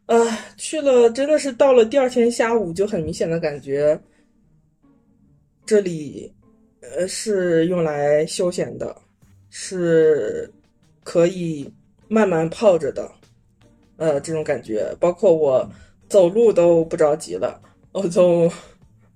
[0.06, 0.16] 啊，
[0.56, 4.00] 去了真的是到了第二天下午，就很明显的感觉
[5.66, 6.32] 这里。
[6.96, 8.94] 呃，是用来休闲的，
[9.50, 10.48] 是
[11.02, 11.68] 可以
[12.06, 13.10] 慢慢泡着的，
[13.96, 15.68] 呃，这种感觉，包括我
[16.08, 18.48] 走路都不着急了，我就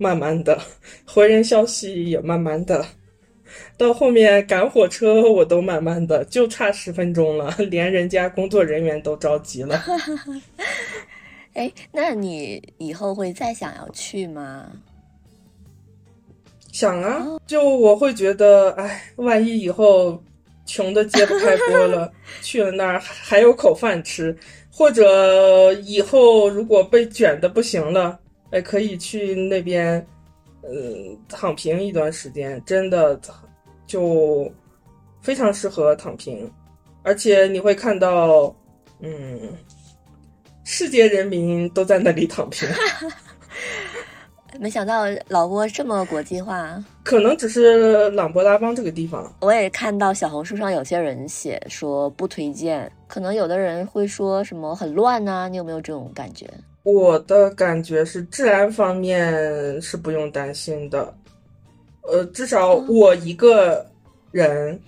[0.01, 0.59] 慢慢的，
[1.05, 2.83] 回人消息也慢慢的，
[3.77, 9.85] 到后面赶火车我都慢慢的，就差十分钟了， 连人家工作人员都着急了。
[11.53, 14.73] 哎，那你以后会再想要去吗？
[16.73, 20.23] 想啊，就我会觉得，哎，万一以后
[20.65, 22.11] 穷的揭不开锅了，
[22.41, 24.35] 去了那儿还有口饭吃，
[24.73, 28.20] 或者以后如果被卷的不行了，
[28.51, 30.05] 哎，可以去那边，
[30.63, 33.19] 嗯，躺平一段时间，真的
[33.87, 34.51] 就
[35.21, 36.51] 非常适合躺平，
[37.03, 38.55] 而且你会看到，
[39.01, 39.39] 嗯，
[40.65, 42.69] 世界人民都在那里躺平。
[44.59, 49.33] 没想到老挝这么国际化，可能只是朗勃拉邦这个地方。
[49.41, 56.47] 我也看到小红书上有些人写说不推荐，可能有的人会说什么很乱呐，你有没有这种感觉？
[56.83, 61.15] 我的感觉是治安方面是不用担心的，
[62.03, 63.87] 呃，至少我一个
[64.31, 64.81] 人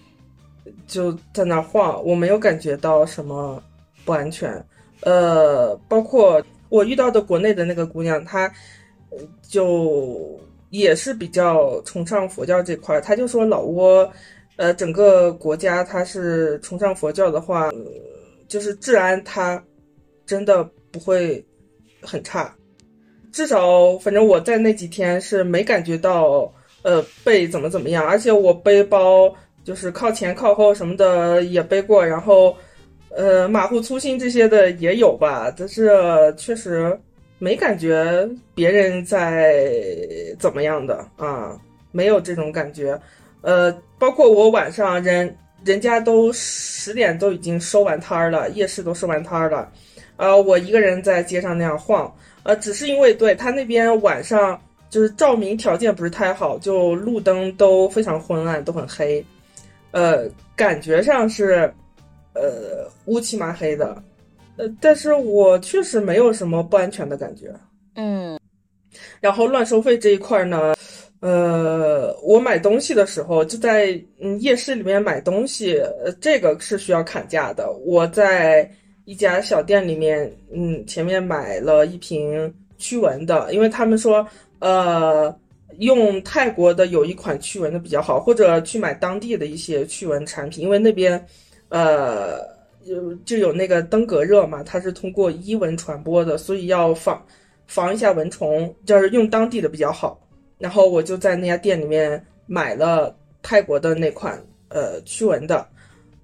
[0.87, 3.63] 就在那晃，我没有感觉到什么
[4.05, 4.65] 不安全。
[5.03, 8.53] 呃，包括我遇到的国内的那个姑娘，她。
[9.47, 14.11] 就也是比较崇尚佛教这块，她就说老挝，
[14.57, 17.71] 呃，整个国家它是崇尚佛教的话，
[18.49, 19.63] 就是治安它
[20.25, 21.45] 真的不会
[22.03, 22.55] 很差，
[23.33, 29.35] 至少反正我在那几天是没感觉到呃背怎么怎么样，而且我背包
[29.65, 32.57] 就是靠前靠后什么的也背过，然后
[33.11, 35.91] 呃马虎粗心这些的也有吧，但是
[36.37, 36.99] 确实。
[37.39, 39.65] 没感觉别人在
[40.39, 41.59] 怎么样的啊，
[41.91, 42.97] 没有这种感觉，
[43.41, 49.69] 呃，包括我晚上人人家都十点都已经收完摊儿了，夜市都收完摊儿了，
[50.17, 59.25] 呃，我一个人在街上那样晃，呃，只是因为对他那边晚上就是照明条件不是太好，就路灯都非常昏暗，都很黑，
[59.91, 61.73] 呃，感觉上是
[62.35, 64.03] 呃乌漆麻黑的。
[64.59, 67.51] 呃，但是我确实没有什么不安全的感觉。
[67.97, 68.39] 嗯，
[69.19, 70.75] 然后乱收费这一块呢，
[71.21, 77.73] 呃，我买东西的时候就在嗯夜市里面买东西，呃，这个是需要砍价的。
[77.87, 78.71] 我在
[79.05, 84.27] 一家小店里面，嗯，前面买了一瓶驱蚊的，因为他们说，
[84.59, 85.35] 呃，
[85.79, 91.25] 用泰国的有一款驱蚊的比较好，或者去买当地的一些驱蚊产品，因为那边，
[91.69, 92.53] 呃。
[92.85, 97.25] 有就有那个登革热嘛，它是通过伊蚊传播的，所以要防
[97.69, 100.21] 防一下蚊虫，就是用当地的比较好。
[100.59, 104.37] 然后我就在那家店里面买了泰国的那款
[104.69, 105.65] 呃驱蚊的，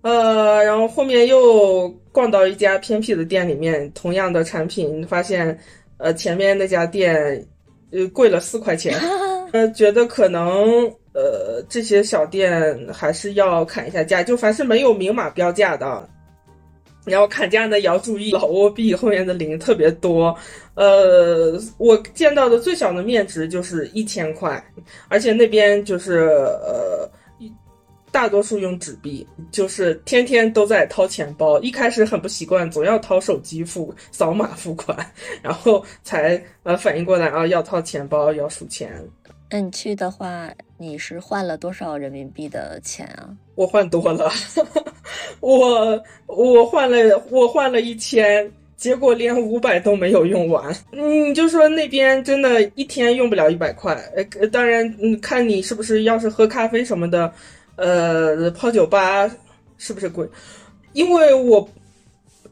[0.03, 5.59] 呃，然后后面又逛到一家偏僻的店里面，同样的产品，发现
[5.99, 7.45] 呃前面那家店
[7.91, 8.99] 呃贵了四块钱，
[9.53, 16.09] 呃，觉得可能呃这些小店还是要砍一下价，就凡是没有明码标价的。
[17.05, 20.37] 然后砍价呢也要注意，老挝币后面的零特别多，
[20.75, 24.63] 呃，我见到的最小的面值就是一千块，
[25.09, 27.09] 而且那边就是呃，
[28.11, 31.61] 大多数用纸币，就是天天都在掏钱包。
[31.61, 34.97] 一开始很不习惯，总要掏手机付扫码付款，
[35.43, 38.91] 然后才呃反应过来啊，要掏钱包要数钱。
[39.51, 43.31] 那你去的话，你是换了多少人民币的钱啊？
[43.55, 44.31] 我换多了，
[45.41, 50.77] 我我换了我换了一千，结果连五百都没有用完。
[50.93, 53.95] 你就说那边真的一天用不了一百块。
[54.15, 57.33] 呃，当然，嗯，看你是不是要是喝咖啡什么的，
[57.79, 59.27] 呃，泡酒吧
[59.79, 60.29] 是不是贵？
[60.93, 61.67] 因为我。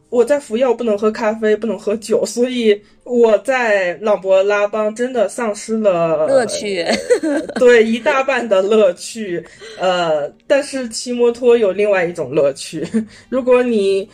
[0.08, 6.86] 我在服药，不能喝咖啡，不能喝酒，所以我在朗勃拉邦真的丧失了乐趣，
[7.58, 9.44] 对一大半的乐趣。
[9.76, 12.86] 呃，但是骑摩托有另外一种乐趣。
[13.28, 14.08] 如果你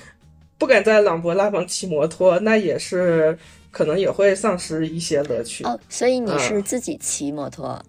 [0.57, 3.39] 不敢在朗勃拉邦骑摩托，那也是
[3.71, 5.63] 可能也会丧失一些乐趣。
[5.65, 7.81] 哦，所以你是自己骑摩托？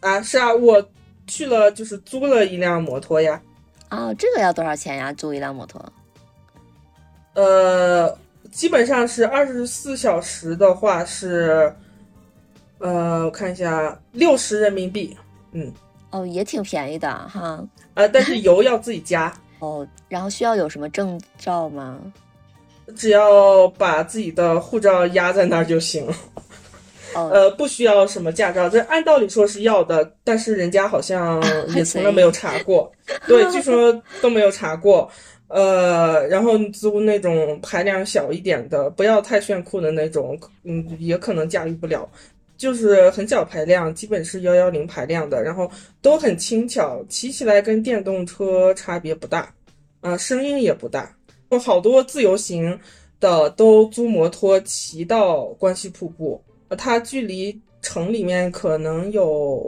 [0.00, 0.84] 啊，是啊，我
[1.26, 3.40] 去了，就是租了一辆摩托呀。
[3.90, 5.12] 哦，这个要多少钱呀？
[5.12, 5.84] 租一辆摩托？
[7.34, 8.16] 呃，
[8.50, 11.74] 基本上是二十四小时的话是，
[12.78, 15.16] 呃，我看一下，六十人民币。
[15.52, 15.72] 嗯，
[16.10, 17.62] 哦，也挺便宜的哈。
[17.94, 19.32] 呃，但是油要自己加。
[19.60, 21.98] 哦，然后需要有什么证照吗？
[22.94, 26.06] 只要把自己的护照压在那儿就行。
[27.30, 31.42] 呃，不需要什么驾照，这按道理说是要的，但是人家好像
[31.74, 32.90] 也从来没有查过。
[33.26, 35.10] 对，据说都没有查过。
[35.48, 42.08] 呃，然后租那种排量小一点的，不要太炫酷的那种，嗯，也可能驾驭不了。
[42.56, 45.70] 就是很小排量，基本是幺幺零排量的，然后
[46.02, 49.54] 都很轻巧，骑起来跟电动车差别不大，
[50.00, 51.14] 啊，声音也不大。
[51.50, 52.76] 有好多自由行
[53.20, 56.42] 的都租摩托骑到关西瀑布。
[56.76, 59.62] 它距离城里面可能有，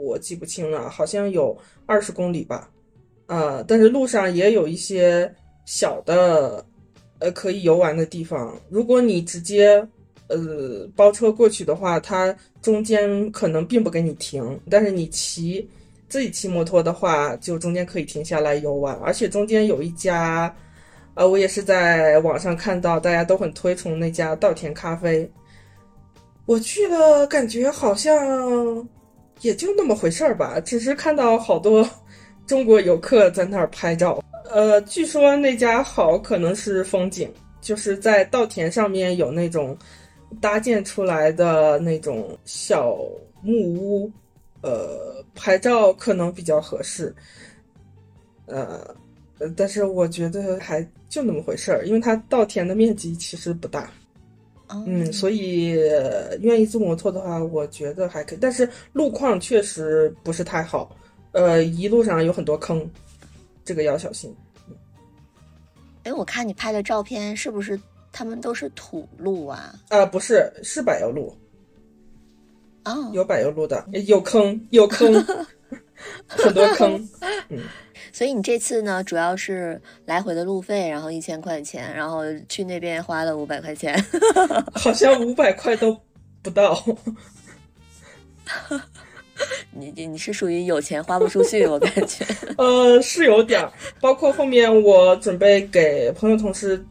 [0.00, 1.56] 我记不清了，好像有
[1.86, 2.68] 二十公里吧，
[3.26, 5.32] 呃，但是路上也有一些
[5.64, 6.64] 小的，
[7.20, 8.58] 呃，可以游玩的地方。
[8.68, 9.86] 如果你直接，
[10.26, 15.68] 呃，包车过去的话，它中间可能并不给你停，但是你骑
[16.08, 20.52] 自己骑摩托的话，就中间可以停下来游玩，而且中间有一家，
[21.14, 25.30] 呃，我也是在网上看到大家都很推崇那家稻田咖啡。
[26.46, 28.86] 我去了，感觉好像
[29.40, 31.88] 也就那么回事儿吧，只是看到好多
[32.46, 34.22] 中国游客在那儿拍照。
[34.50, 37.32] 呃，据说那家好，可能是风景，
[37.62, 39.76] 就是在稻田上面有那种
[40.40, 42.98] 搭建出来的那种小
[43.40, 44.12] 木屋，
[44.60, 47.14] 呃，拍照可能比较合适。
[48.46, 48.94] 呃，
[49.56, 53.90] 但是我觉得还就那么回事儿，因为它稻田的面积其实不大。
[54.86, 55.68] 嗯，所以
[56.40, 60.94] 愿意租摩托的话，我觉得还可以，但是路况确实不是太好，
[61.32, 62.88] 呃，一路上有很多坑，
[63.64, 64.34] 这个要小心。
[66.04, 67.80] 哎，我看你拍的照片，是不是
[68.12, 69.74] 他们都是土路啊？
[69.88, 71.36] 啊，不是，是柏油路。
[72.84, 75.12] 哦，有柏油路的，有坑，有坑，
[76.28, 77.08] 很多坑。
[77.48, 77.60] 嗯。
[78.14, 83.92] 所以你这次呢，主要是来回的路费，然后一千块钱，然后去那边花了五百块钱，
[84.72, 85.98] 好像五百块都
[86.40, 86.80] 不到。
[89.72, 92.24] 你你你是属于有钱花不出去，我感觉。
[92.56, 96.86] 呃，是有点儿，包括后面我准备给朋友同事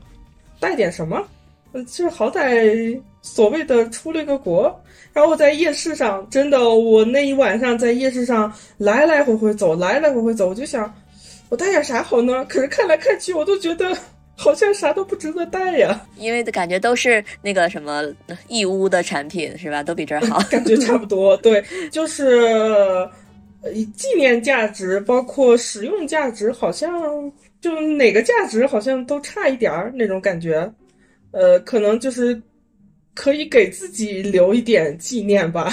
[0.59, 1.25] 带点什么，
[1.71, 4.77] 就是好歹所谓的出了个国。
[5.13, 10.93] 然后我在夜市上，真的，我那一晚上在夜市上来来回回走，来来回回走，我就想。
[11.53, 12.43] 我带点啥好呢？
[12.45, 13.95] 可是看来看去，我都觉得
[14.35, 16.03] 好像啥都不值得带呀。
[16.17, 18.03] 因为感觉都是那个什么
[18.47, 19.83] 义乌的产品，是吧？
[19.83, 20.41] 都比这儿好。
[20.49, 23.07] 感觉差不多，对，就是
[23.95, 26.91] 纪念价值，包括使用价值，好像
[27.61, 30.67] 就哪个价值好像都差一点儿那种感觉。
[31.29, 32.41] 呃，可能就是
[33.13, 35.71] 可以给自己留一点纪念吧。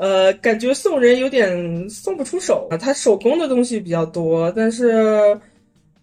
[0.00, 2.76] 呃，感觉送人有点送不出手啊。
[2.78, 5.38] 他手工的东西比较多，但是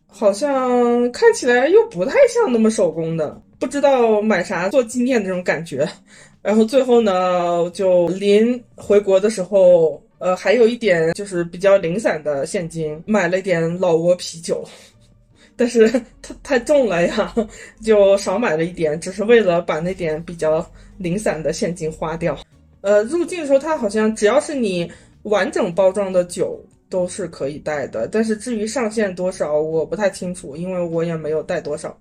[0.06, 5.88] 好像看起来又不太像那么手工的，不知道买啥做纪念那种感觉。
[6.44, 14.64] 然后最后呢，就临回国的时候，呃，还有一点就是比较零散的现金，买了一点老挝啤酒，
[15.58, 15.90] 但是
[16.22, 17.34] 它太重了呀，
[17.84, 20.64] 就少买了一点，只是为了把那点比较
[21.00, 22.38] 零散的现金花掉。
[22.82, 24.90] 呃，入境的时候，它好像只要是你
[25.24, 31.98] 完整包装的酒都是可以带的，但是至于上限多少，我不太清楚，因为我也没有带多少。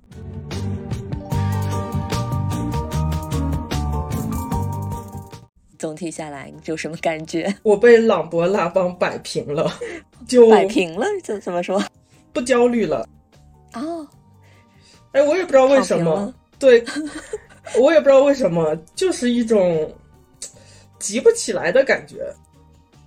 [5.79, 7.53] 总体下来，你有什么感觉？
[7.65, 9.73] 我被朗博拉邦摆平了，
[10.29, 11.83] 就摆平了，这怎么说？
[12.33, 13.09] 不焦虑了。
[13.75, 14.07] 哦，
[15.13, 16.85] 哎，我也不知道为什么，对，
[17.81, 19.91] 我也不知道为什么，就是一种。
[21.07, 22.17] 急不起来的感觉，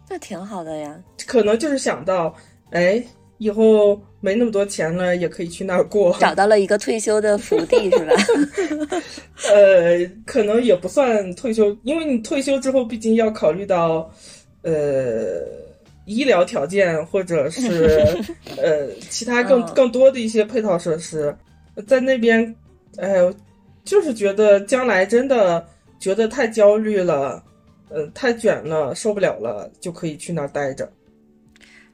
[0.10, 0.98] 那挺好的呀。
[1.28, 2.34] 可能就是想到，
[2.72, 3.04] 哎，
[3.40, 6.16] 以后没那么多钱了，也可以去那儿过。
[6.18, 8.16] 找到了一个退休的福地， 是吧？
[9.52, 14.10] 呃，可能也不算退休，因为你退休之后，毕竟要考虑到，
[14.62, 15.42] 呃，
[16.06, 18.18] 医疗条件或者是
[18.56, 21.36] 呃其他更更多的一些配套设施，
[21.86, 22.56] 在那边，
[22.98, 23.18] 哎，
[23.84, 25.68] 就是觉得将来真的
[26.00, 27.44] 觉得太焦虑了。
[27.90, 30.92] 呃，太卷了，受不了了，就可以去那儿待着。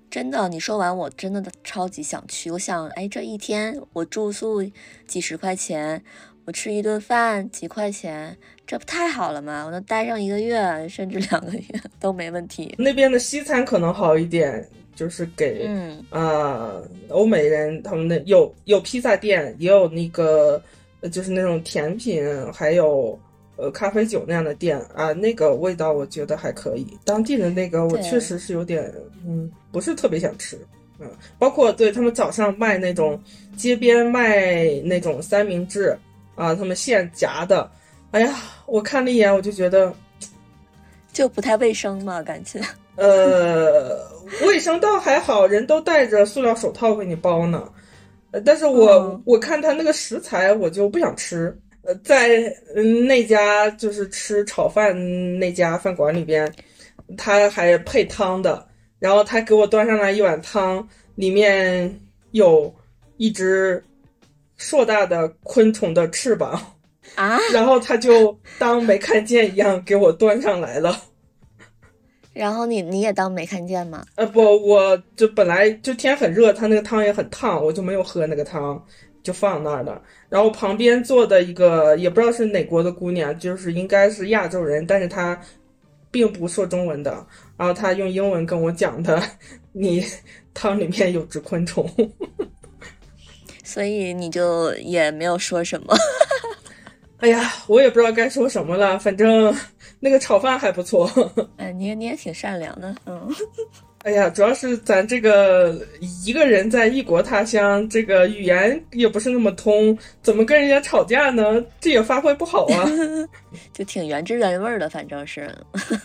[0.10, 2.50] 真的，你说完，我真的超级想去。
[2.52, 4.64] 我想，哎，这一天我住宿
[5.08, 6.02] 几十块钱，
[6.46, 9.64] 我吃一顿饭几块钱，这不太好了吗？
[9.66, 11.66] 我能待上一个月，甚至两个月
[12.00, 12.74] 都没问题。
[12.80, 14.66] 那边的西餐可能好一点，
[14.96, 16.76] 就是给嗯啊
[17.10, 20.62] 欧美人他们的有有披萨店，也有那个
[21.02, 22.24] 呃就是那种甜品，
[22.54, 23.20] 还有
[23.58, 26.98] 呃咖啡酒那样的店啊，那个味道我觉得还可以。
[27.04, 28.92] 当地的那个我确实是有点
[29.26, 30.58] 嗯不是特别想吃。
[30.98, 33.22] 嗯，包括对他们早上卖那种
[33.58, 35.98] 街边卖那种三明治
[36.36, 37.70] 啊，他们现夹的，
[38.12, 38.34] 哎呀，
[38.66, 39.94] 我看了一眼我就觉得
[41.12, 42.62] 就不太卫生嘛，感觉。
[42.96, 44.08] 呃，
[44.48, 47.68] 卫生倒还好，人都戴着塑料手套给你包呢。
[48.32, 51.54] 呃，但是我、嗯我看他那个食材，我就不想吃。
[51.86, 54.94] 呃，在嗯那家就是吃炒饭
[55.40, 56.52] 那家饭馆里边，
[57.16, 58.68] 他还配汤的，
[59.00, 62.00] 然后他给我端上来一碗汤，里面
[62.32, 62.74] 有
[63.18, 63.84] 一只
[64.58, 66.60] 硕大的昆虫的翅膀，
[67.14, 71.00] 啊，然后他就当没看见一样给我端上来了。
[72.34, 74.04] 然后你你也当没看见吗？
[74.16, 78.84] 呃不，我就本来就天很热，他那个汤也很烫，我就没有喝那个汤，
[79.26, 80.00] 就放那儿了。
[80.30, 85.38] 然后旁边坐的一个也不知道是哪国的姑娘，就是应该是亚洲人，但是她
[86.12, 87.26] 并不说中文的。
[87.58, 89.22] 然后她用英文跟我讲的，
[89.74, 90.06] 你
[90.54, 91.90] 汤里面有只昆虫。
[93.66, 95.96] 所以你就也没有说什么。
[97.18, 99.54] 哎呀，我也不知道该说什么了，反正
[100.00, 101.10] 那个炒饭还不错。
[101.58, 103.28] 哎， 你也你也挺善良的，嗯。
[104.06, 105.76] 哎呀，主要是咱这个
[106.24, 111.60] 一个人在异国他乡，这个语言也不是那么通，怎么跟人家吵架呢？
[111.82, 112.88] 这也发挥不好啊。
[113.74, 115.50] 就挺原汁原味儿的，反正是。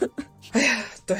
[0.52, 1.18] 哎呀，对，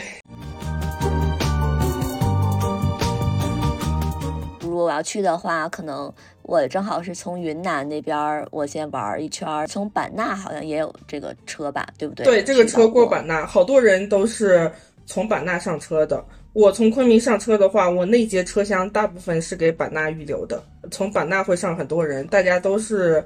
[4.61, 6.11] 如果我要去的话，可能
[6.45, 9.67] 我正好是从云南那边儿，我先玩一圈儿。
[9.67, 12.25] 从版纳好像也有这个车吧，对不对？
[12.25, 14.73] 对，这个车过版纳，好多人都是
[15.05, 16.25] 从版纳上车的。
[16.53, 20.63] 我从昆明上车的话，我那节车厢大部分是给版纳预留的。
[20.91, 23.25] 从版纳会上很多人，大家都是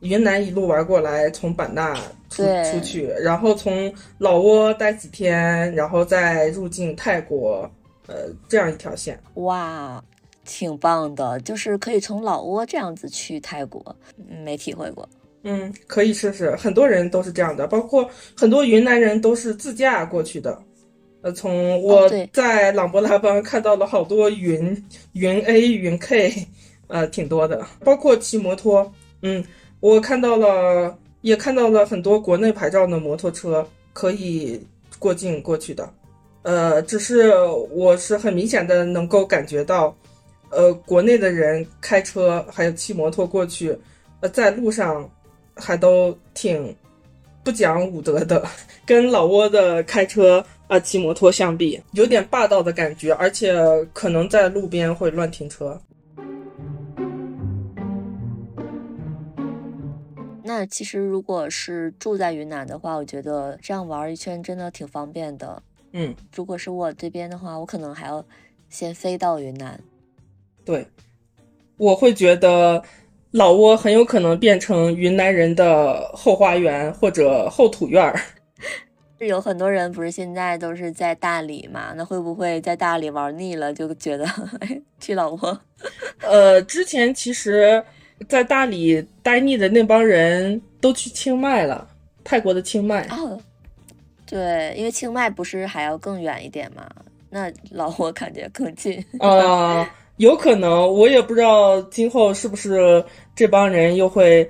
[0.00, 1.94] 云南一路玩过来，从版纳
[2.28, 7.70] 出出去，然后从老挝待几天，然后再入境泰国，
[8.06, 9.18] 呃，这样一条线。
[9.34, 10.02] 哇，
[10.44, 13.82] 挺棒的，就是可以从老挝这样子去泰国，
[14.18, 15.08] 嗯没体会过。
[15.44, 18.06] 嗯，可以试试，很多人都是这样的，包括
[18.36, 20.60] 很多云南人都是自驾过去的。
[21.26, 26.32] 呃，从我在朗勃拉邦看到了好多云云 A、云 K，
[26.86, 28.88] 呃，挺多的，包括骑摩托。
[29.22, 29.44] 嗯，
[29.80, 34.64] 我看到了，也看到了很多国内牌照的摩托车可以
[35.00, 35.92] 过境过去的。
[36.42, 37.34] 呃，只是
[37.72, 39.92] 我是很明显的能够感觉到，
[40.50, 43.76] 呃，国内的人开车还有骑摩托过去，
[44.20, 45.10] 呃，在路上
[45.56, 46.72] 还都挺
[47.42, 48.46] 不讲武德的，
[48.86, 53.54] 跟老挝的开车啊、骑摩托相比，有点霸道的感觉，而且
[53.92, 55.80] 可能在路边会乱停车。
[60.42, 65.62] 那其实如果是住在云南的话，我觉得这样玩一圈真的挺方便的。
[65.92, 68.24] 嗯，如果是我这边的话，我可能还要
[68.68, 69.78] 先飞到云南。
[70.64, 70.86] 对，
[71.76, 72.82] 我会觉得
[73.30, 78.18] 老挝很有可能变成云南人的后花园或者后土院儿。
[79.18, 81.92] 有很多人不是现在都是在大理嘛？
[81.96, 84.26] 那会不会在大理玩腻了，就觉得
[84.60, 85.58] 哎去老挝？
[86.20, 87.82] 呃，之前其实，
[88.28, 91.88] 在大理待腻的那帮人都去清迈了，
[92.24, 93.06] 泰国的清迈。
[93.10, 93.38] 哦，
[94.26, 96.86] 对，因为清迈不是还要更远一点嘛？
[97.30, 99.02] 那老挝感觉更近。
[99.18, 103.04] 啊、有可能，我也不知道今后是不是
[103.34, 104.48] 这帮人又会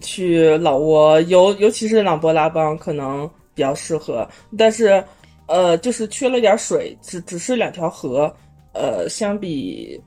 [0.00, 5.02] 去老挝，尤尤其是朗勃拉邦可能比较适合，但是
[5.46, 8.32] 呃，就是缺了点水，只只是两条河，
[8.74, 10.00] 呃，相比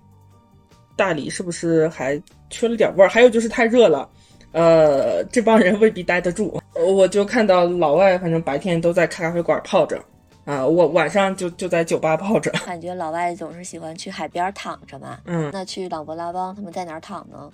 [0.95, 2.21] 大理是不是还
[2.51, 3.09] 缺了点味儿？
[3.09, 4.07] 还有就是太热了。
[4.51, 6.61] 呃，这帮人未必待得住。
[6.73, 9.99] 呃我就看到老外，反正白天都在咖啡馆泡着，
[10.45, 12.51] 啊、我晚上就就在酒吧泡着。
[12.65, 15.19] 感觉老外总是喜欢去海边儿躺着嘛。
[15.25, 17.49] 嗯，那去朗勃拉邦他们在哪儿躺呢？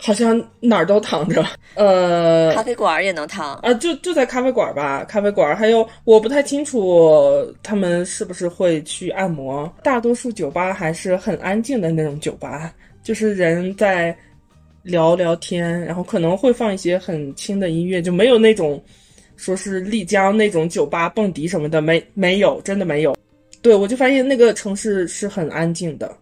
[0.00, 1.44] 好像哪儿都躺着，
[1.74, 3.56] 呃，咖啡馆儿也能躺。
[3.56, 9.70] 啊，就就在咖啡馆吧，咖啡馆，还有我不太清楚他们是不是会去按摩。
[9.82, 12.72] 大多数酒吧还是很安静的那种酒吧，
[13.02, 14.16] 就是人在
[14.84, 18.80] 聊聊天，然后可能会放一些很轻的音乐，就没有那种
[19.36, 23.16] 说是丽江那种酒吧蹦迪什么的，没没有，真的没有。
[23.60, 26.16] 对我就发现那个城市是很安静的。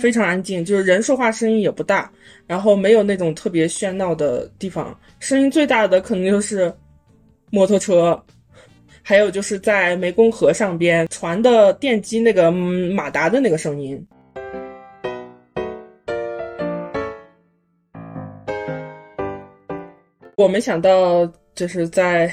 [0.00, 2.10] 非常安静，就是人说话声音也不大，
[2.46, 6.72] 然后没有那种特别喧闹的地方，声音最大的可能就是
[7.50, 8.20] 摩托车，
[9.02, 14.06] 还有就是在湄公河上边船的电机那个马达的那个声音。
[20.36, 22.30] 我没想到，就是在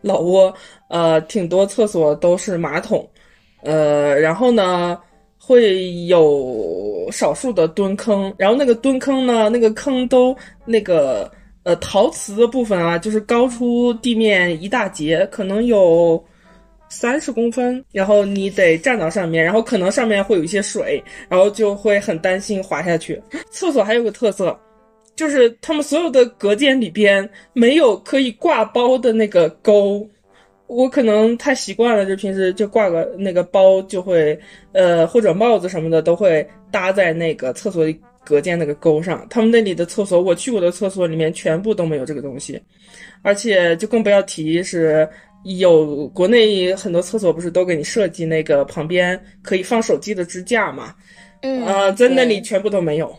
[0.00, 0.52] 老挝，
[0.88, 3.08] 呃，挺多厕所都是马桶，
[3.62, 4.98] 呃，然后呢，
[5.46, 11.30] 会有少数的蹲坑，然后那个蹲坑呢，那个坑都那个
[11.62, 16.20] 呃陶瓷的部分啊，就是高出地面一大截，可能有
[16.88, 23.22] 三十公分，然后你得站到上面，然后可能上面会有一些水，然后就会很担心滑下去。
[23.52, 24.58] 厕所还有个特色。
[25.14, 30.06] 就是他们所有的隔间里边没有可以挂包的那个钩，
[30.66, 34.38] 我可能太习惯了，就平时就挂个那个包就会，
[34.72, 39.26] 呃，或者帽子什么的都会搭在那个厕所里隔间那个钩上。
[39.30, 42.60] 他们那里的厕所，我去过的厕所里面全部都没有这个东西，
[43.22, 45.08] 而且就更不要提是
[45.44, 50.94] 有国内很多厕所不是都给你设计那个旁边可以放手机的支架嘛？
[51.42, 53.14] 嗯啊，在那里全部都没有。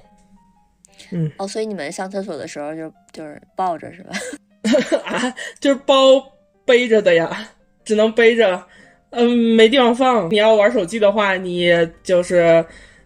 [1.11, 4.11] 嗯哦，所以你们上厕所的时候就就是抱着是吧？
[5.05, 6.21] 啊， 就是包
[6.67, 7.49] 背着的呀，
[7.85, 8.61] 只能背着，
[9.11, 10.29] 嗯，没地方放。
[10.29, 11.71] 你要玩手机的话，你
[12.03, 12.63] 就是，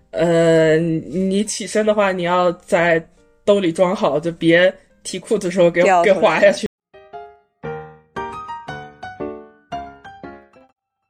[0.10, 3.08] 呃，你起身的话，你要在
[3.46, 6.66] 兜里装好，就别提裤子的时候给给滑下去。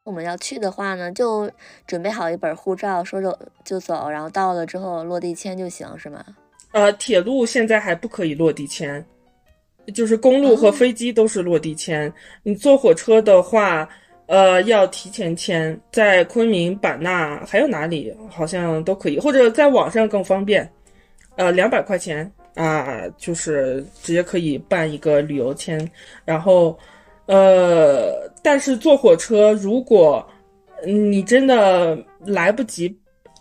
[0.03, 1.49] 我们要去的话呢，就
[1.87, 6.21] 准备好一本护照，说走就走，然后到了之后落地签就行，是吗？
[6.73, 9.05] 呃，铁路现在还不可以落地签，
[9.93, 12.11] 就是公路和飞机都是落地签。
[12.43, 13.88] 你坐火车的话，
[14.27, 20.69] 呃，要提前签，在昆明、版纳还有哪里好像都可以，或者在网上更方便。
[21.36, 25.89] 呃，两百块钱啊，就是直接可以办一个旅游签。
[26.25, 26.77] 然后，
[27.25, 30.25] 呃，但是坐火车，如果
[30.86, 32.95] 你真的来不及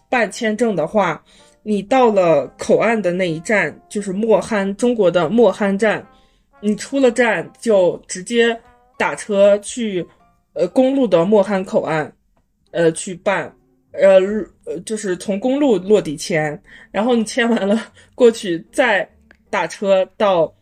[0.09, 1.23] 办签证的话。
[1.63, 6.05] 你到了口岸的那一站，就是莫罕，中国的莫罕站。
[6.61, 8.59] 你出了站就直接
[8.99, 10.07] 打车去，
[10.53, 12.13] 呃，公路的莫汉口岸，
[12.71, 13.55] 呃，去办，
[13.93, 14.21] 呃，
[14.85, 19.09] 就是从公路落地签，然后你签完了过去，再
[19.49, 20.53] 打车到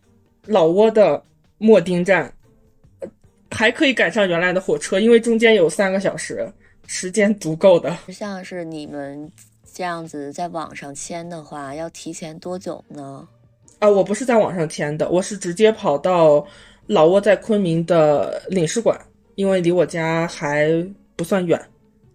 [0.47, 1.23] 老挝的
[1.59, 2.33] 莫丁站，
[3.51, 6.51] 还可以赶上原来的火车，因为中间有三个小时，
[6.87, 7.97] 时间足够的。
[8.09, 9.31] 像是你们。
[9.71, 13.29] 这样子在网上签的话，要提前多久呢？
[13.79, 16.45] 啊，我不是在网上签的，我是直接跑到
[16.87, 18.99] 老挝在昆明的领事馆，
[19.37, 20.71] 因为离我家还
[21.17, 21.61] 不算远。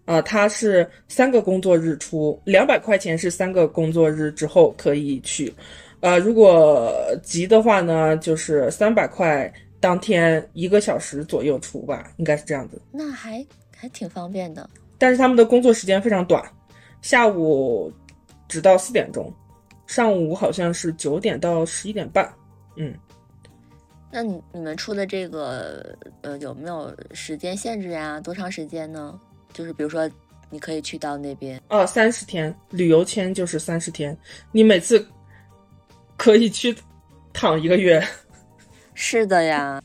[0.04, 5.50] 啊，他是三个工作日出，两百块钱是三个工作日之后可以去。
[6.00, 6.92] 呃，如果
[7.22, 9.50] 急的话呢，就是三百块
[9.80, 12.78] 当天一个小时左右出吧，应该是这样子。
[12.92, 13.42] 那还
[13.74, 16.44] 还挺方便的，但是他们的工作时间非常短。
[17.00, 17.90] 下午
[18.46, 19.32] 只到四点钟，
[19.86, 22.32] 上午好像是九点到十一点半。
[22.76, 22.94] 嗯，
[24.10, 28.20] 那你你们出的这个呃有没有时间限制呀？
[28.20, 29.18] 多长时间呢？
[29.52, 30.10] 就是比如说
[30.50, 34.16] 你可以去到那边哦，三十天旅游签就是三十天，
[34.52, 35.06] 你每次
[36.16, 36.76] 可以去
[37.32, 38.02] 躺一个月。
[38.94, 39.82] 是的呀，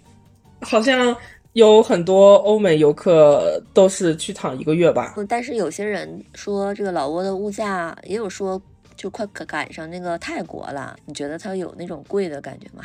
[0.62, 1.16] 好像。
[1.54, 8.62] 有很多欧美游客都是去躺一个月吧，但是有些人说这个老挝的物价也有说
[9.00, 12.84] 就快赶上那个泰国了，你觉得它有那种贵的感觉吗？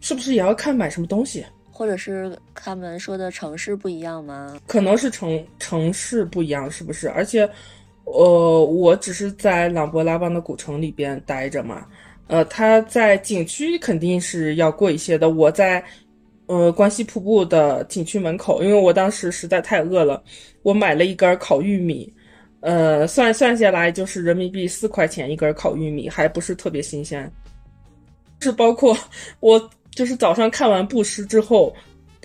[0.00, 4.58] 是不是也要看买什么东西，或者是他们说的城市不一样吗？
[4.66, 7.10] 可能是城城市不一样，是不是？
[7.10, 7.46] 而且，
[8.04, 11.86] 呃，我只是在朗勃拉邦的古城里边待着嘛，
[12.28, 15.28] 呃，它在景区肯定是要贵一些的。
[15.28, 15.84] 我在。
[16.46, 20.20] 呃，关西瀑布的景区门口，因为我当时实在太饿了，
[20.62, 22.12] 我买了一根烤玉米，
[22.60, 27.30] 呃，算算下来就是人民币四块钱一根烤玉米，还不是特别新鲜。
[28.40, 28.96] 是包括
[29.40, 31.74] 我就是早上看完布施之后，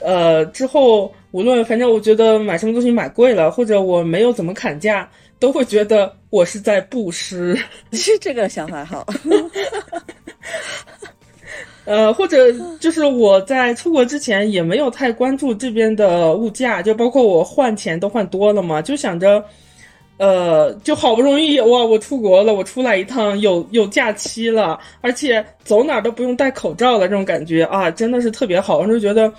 [0.01, 5.09] 呃，之后无论反正我觉得买什么东西买贵了，或者我没有怎么砍价，
[5.39, 7.57] 都会觉得我是在布施。
[8.21, 9.05] 这个想法好。
[11.86, 19.45] 呃，或者就是我在出国之前也没有太关注这边的物价，就包括我换钱都换多了嘛，就想着，
[20.18, 29.32] 呃，就好不容易哇，我出国了，我出来一趟有有假期了，而且走哪都不用戴口罩了，这种感觉啊，真的是特别好，我就觉得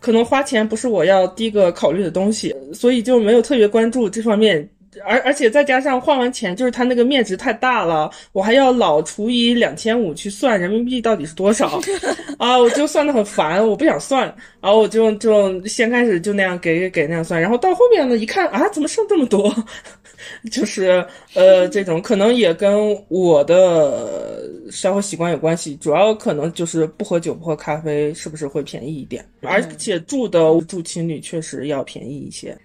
[0.00, 4.68] 可能花钱不是我要第一个考虑的东西，所以就没有特别关注这方面
[5.04, 11.80] 而而且再加上换完钱，就是它那个面值太大了，我还要老除以两千五去算人民币到底是多少
[12.38, 14.22] 啊，我就算的很烦，我不想算，
[14.60, 19.52] 然后我就就先开始就那样给给那样算，然后到后面呢一看啊，怎么剩这么多？
[20.50, 29.22] 就是呃，这种可能也跟我的生活习惯有关系，主要可能就是不喝酒不喝咖啡，是不是会便宜一点？
[29.42, 32.56] 而且住的住青旅确实要便宜一些。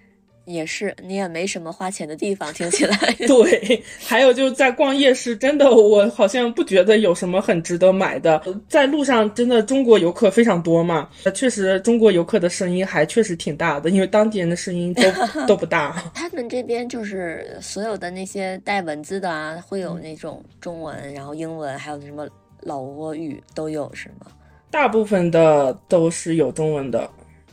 [0.46, 2.96] 也是，你也没什么花钱的地方，听起来。
[3.28, 8.42] 对，还有就是在逛夜市，真的我好像不觉得有什么很值得买的。
[8.68, 15.02] 在路上，真的中国游客非常多嘛，确实中国游客的声音还确实挺大的，因为当地人的声音都
[15.46, 16.02] 都不大。
[16.14, 22.26] 他们这边就是所有的那些带文字的啊，会有那种中文，然后英文，还有什么
[22.62, 24.26] 老挝语都有，是吗？
[24.70, 27.08] 大部分的都是有中文的。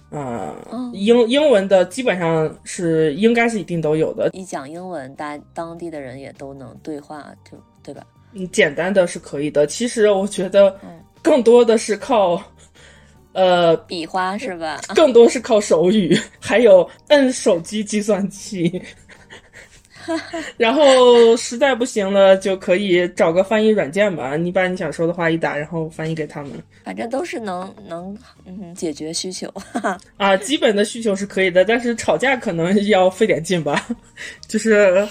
[0.10, 0.56] 啊，
[0.94, 4.30] 英英文的基本上是应该是一定都有的。
[4.34, 8.06] 一讲英文，大当地的人也都能对话，就对吧？
[8.34, 9.68] 嗯，简单的是可以的。
[9.68, 10.80] 其实我觉得，
[11.22, 12.42] 更多的是靠，
[13.34, 14.80] 呃，比划是吧？
[14.96, 18.82] 更多是靠手语，还有摁手机计算器。
[20.58, 24.36] 然后实在不行了，就可以找个翻译软件吧。
[24.36, 26.52] 你把你想说的话一打，然后翻译给他们。
[26.84, 29.52] 反正都是能能嗯解决需求
[30.18, 33.88] 啊，基本的需求是可以的，但是吵架可能要费点劲吧。
[34.48, 35.08] 就是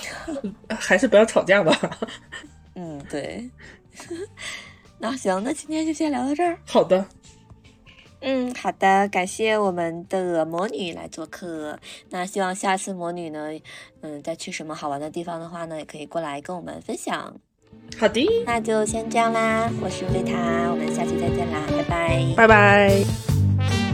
[0.69, 1.99] 还是不要吵架吧。
[2.75, 3.49] 嗯，对。
[4.99, 6.59] 那行，那今天就先聊到这儿。
[6.65, 7.05] 好的。
[8.21, 11.79] 嗯，好的，感谢我们的魔女来做客。
[12.11, 13.51] 那希望下次魔女呢，
[14.01, 17.35] 嗯，再去什么好玩的地方的话呢，也可以过来跟我们分享。
[17.99, 19.71] 好的，那就先这样啦。
[19.81, 20.33] 我是瑞塔，
[20.71, 23.86] 我们下期再见啦，拜拜，拜拜。